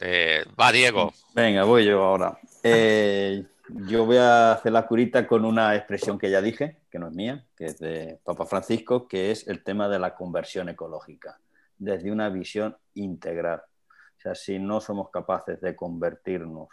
[0.00, 1.12] Eh, va, Diego.
[1.34, 2.38] Venga, voy yo ahora.
[2.62, 7.08] Eh, yo voy a hacer la curita con una expresión que ya dije, que no
[7.08, 11.40] es mía, que es de Papa Francisco, que es el tema de la conversión ecológica,
[11.78, 13.62] desde una visión integral.
[14.18, 16.68] O sea, si no somos capaces de convertirnos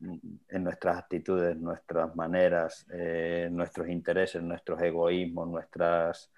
[0.00, 6.30] en nuestras actitudes, nuestras maneras, eh, nuestros intereses, nuestros egoísmos, nuestras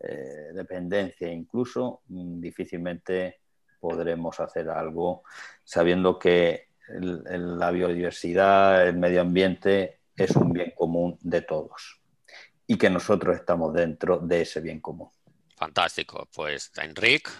[0.00, 3.40] eh, dependencias, incluso mm, difícilmente
[3.80, 5.22] podremos hacer algo
[5.64, 12.00] sabiendo que la biodiversidad, el medio ambiente es un bien común de todos
[12.66, 15.08] y que nosotros estamos dentro de ese bien común.
[15.56, 16.28] Fantástico.
[16.34, 17.30] Pues, Enrique.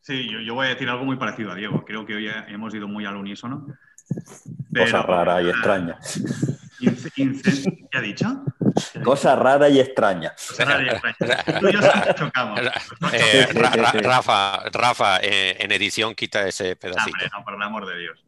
[0.00, 1.84] Sí, yo, yo voy a decir algo muy parecido a Diego.
[1.84, 3.66] Creo que hoy hemos ido muy al unísono.
[4.74, 5.98] Cosa rara y eh, extraña.
[7.14, 8.44] ¿Qué ha dicho?
[9.04, 10.32] Cosa rara y extraña.
[13.12, 13.46] Eh,
[14.02, 17.16] Rafa, Rafa eh, en edición quita ese pedacito.
[17.36, 18.24] no, por el amor de Dios.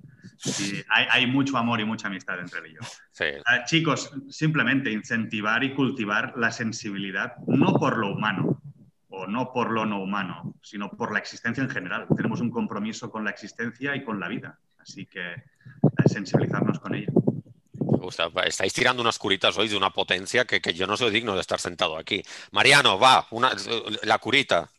[0.89, 3.01] hay, mucho amor y mucha amistad entre ellos.
[3.47, 8.61] Ah, chicos, simplemente incentivar y cultivar la sensibilidad, no por lo humano
[9.09, 12.07] o no por lo no humano, sino por la existencia en general.
[12.17, 14.59] Tenemos un compromiso con la existencia y con la vida.
[14.79, 15.52] Así que
[16.07, 17.13] sensibilizarnos con ella.
[17.75, 18.31] Me gusta.
[18.47, 21.61] Estáis tirando unas curitas hoy de una potencia que, yo no soy digno de estar
[21.61, 22.23] sentado aquí.
[22.53, 23.53] Mariano, va, una,
[24.05, 24.71] la curita.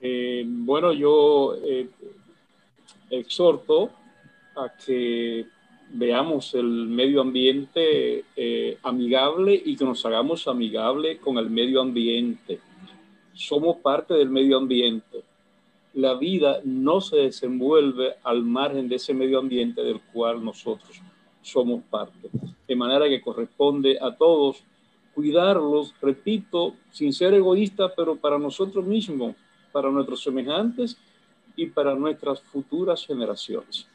[0.00, 1.88] Eh, bueno, yo eh,
[3.10, 3.90] exhorto
[4.56, 5.46] a que
[5.90, 12.60] veamos el medio ambiente eh, amigable y que nos hagamos amigable con el medio ambiente.
[13.34, 15.27] Somos parte del medio ambiente
[15.94, 21.00] la vida no se desenvuelve al margen de ese medio ambiente del cual nosotros
[21.42, 22.28] somos parte.
[22.66, 24.62] De manera que corresponde a todos
[25.14, 29.34] cuidarlos, repito, sin ser egoísta, pero para nosotros mismos,
[29.72, 30.96] para nuestros semejantes
[31.56, 33.88] y para nuestras futuras generaciones.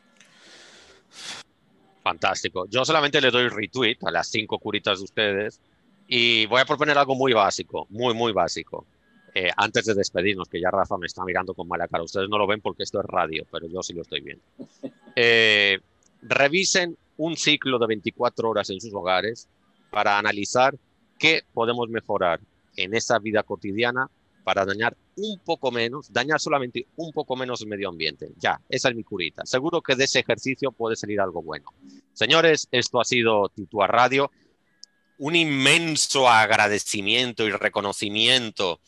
[2.01, 2.65] Fantástico.
[2.69, 5.61] Yo solamente le doy retweet a las cinco curitas de ustedes
[6.07, 8.85] y voy a proponer algo muy básico, muy, muy básico.
[9.35, 12.03] Eh, antes de despedirnos, que ya Rafa me está mirando con mala cara.
[12.03, 14.43] Ustedes no lo ven porque esto es radio, pero yo sí lo estoy viendo.
[15.15, 15.79] Eh,
[16.21, 19.47] revisen un ciclo de 24 horas en sus hogares
[19.89, 20.75] para analizar
[21.17, 22.39] qué podemos mejorar
[22.75, 24.09] en esa vida cotidiana
[24.43, 28.29] para dañar un poco menos, dañar solamente un poco menos el medio ambiente.
[28.37, 29.45] Ya, esa es mi curita.
[29.45, 31.65] Seguro que de ese ejercicio puede salir algo bueno.
[32.13, 34.31] Señores, esto ha sido Titua Radio.
[35.19, 38.81] Un inmenso agradecimiento y reconocimiento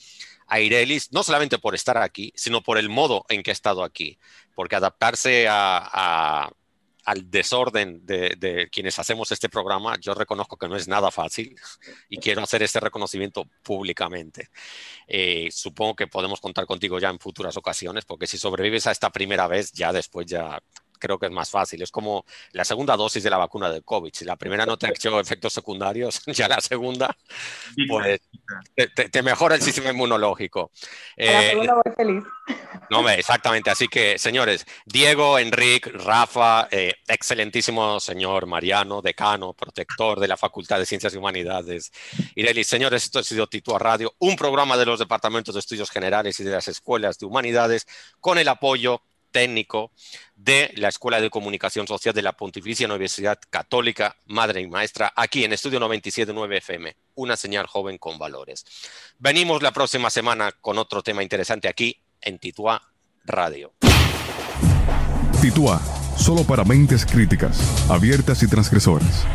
[0.48, 3.84] a Irelis, no solamente por estar aquí, sino por el modo en que ha estado
[3.84, 4.18] aquí,
[4.54, 6.50] porque adaptarse a,
[7.06, 11.56] al desorden de, quienes hacemos este programa, yo reconozco que no es nada fácil
[12.10, 14.50] y quiero hacer este reconocimiento públicamente.
[15.08, 19.12] Eh, supongo que podemos contar contigo ya en futuras ocasiones, porque si sobrevives a esta
[19.12, 20.62] primera vez, ya después ya
[20.98, 21.82] creo que es más fácil.
[21.82, 24.12] Es como la segunda dosis de la vacuna del COVID.
[24.14, 27.16] Si la primera no te ha hecho efectos secundarios, ya la segunda,
[27.88, 28.22] pues
[29.12, 30.72] te, mejora el sistema inmunológico.
[31.18, 32.24] la eh, segunda voy feliz.
[32.90, 33.70] No, exactamente.
[33.70, 40.78] Así que, señores, Diego, Enrique, Rafa, eh, excelentísimo señor Mariano, decano, protector de la Facultad
[40.80, 41.92] de Ciencias y Humanidades.
[42.36, 46.40] Ireli, señores, esto ha sido Titua Radio, un programa de los departamentos de estudios generales
[46.40, 47.88] y de las escuelas de humanidades
[48.20, 49.02] con el apoyo
[49.36, 49.92] técnico
[50.38, 55.44] de la Escuela de Comunicación Social de la Pontificia Universidad Católica, madre y maestra, aquí
[55.44, 58.64] en Estudio 97.9 FM, una señal joven con valores.
[59.20, 62.82] Venimos la próxima semana con otro tema interesante aquí en Titua
[63.26, 63.74] Radio.
[65.42, 65.82] Titua,
[66.18, 67.60] solo para mentes críticas,
[67.90, 69.26] abiertas y transgresoras.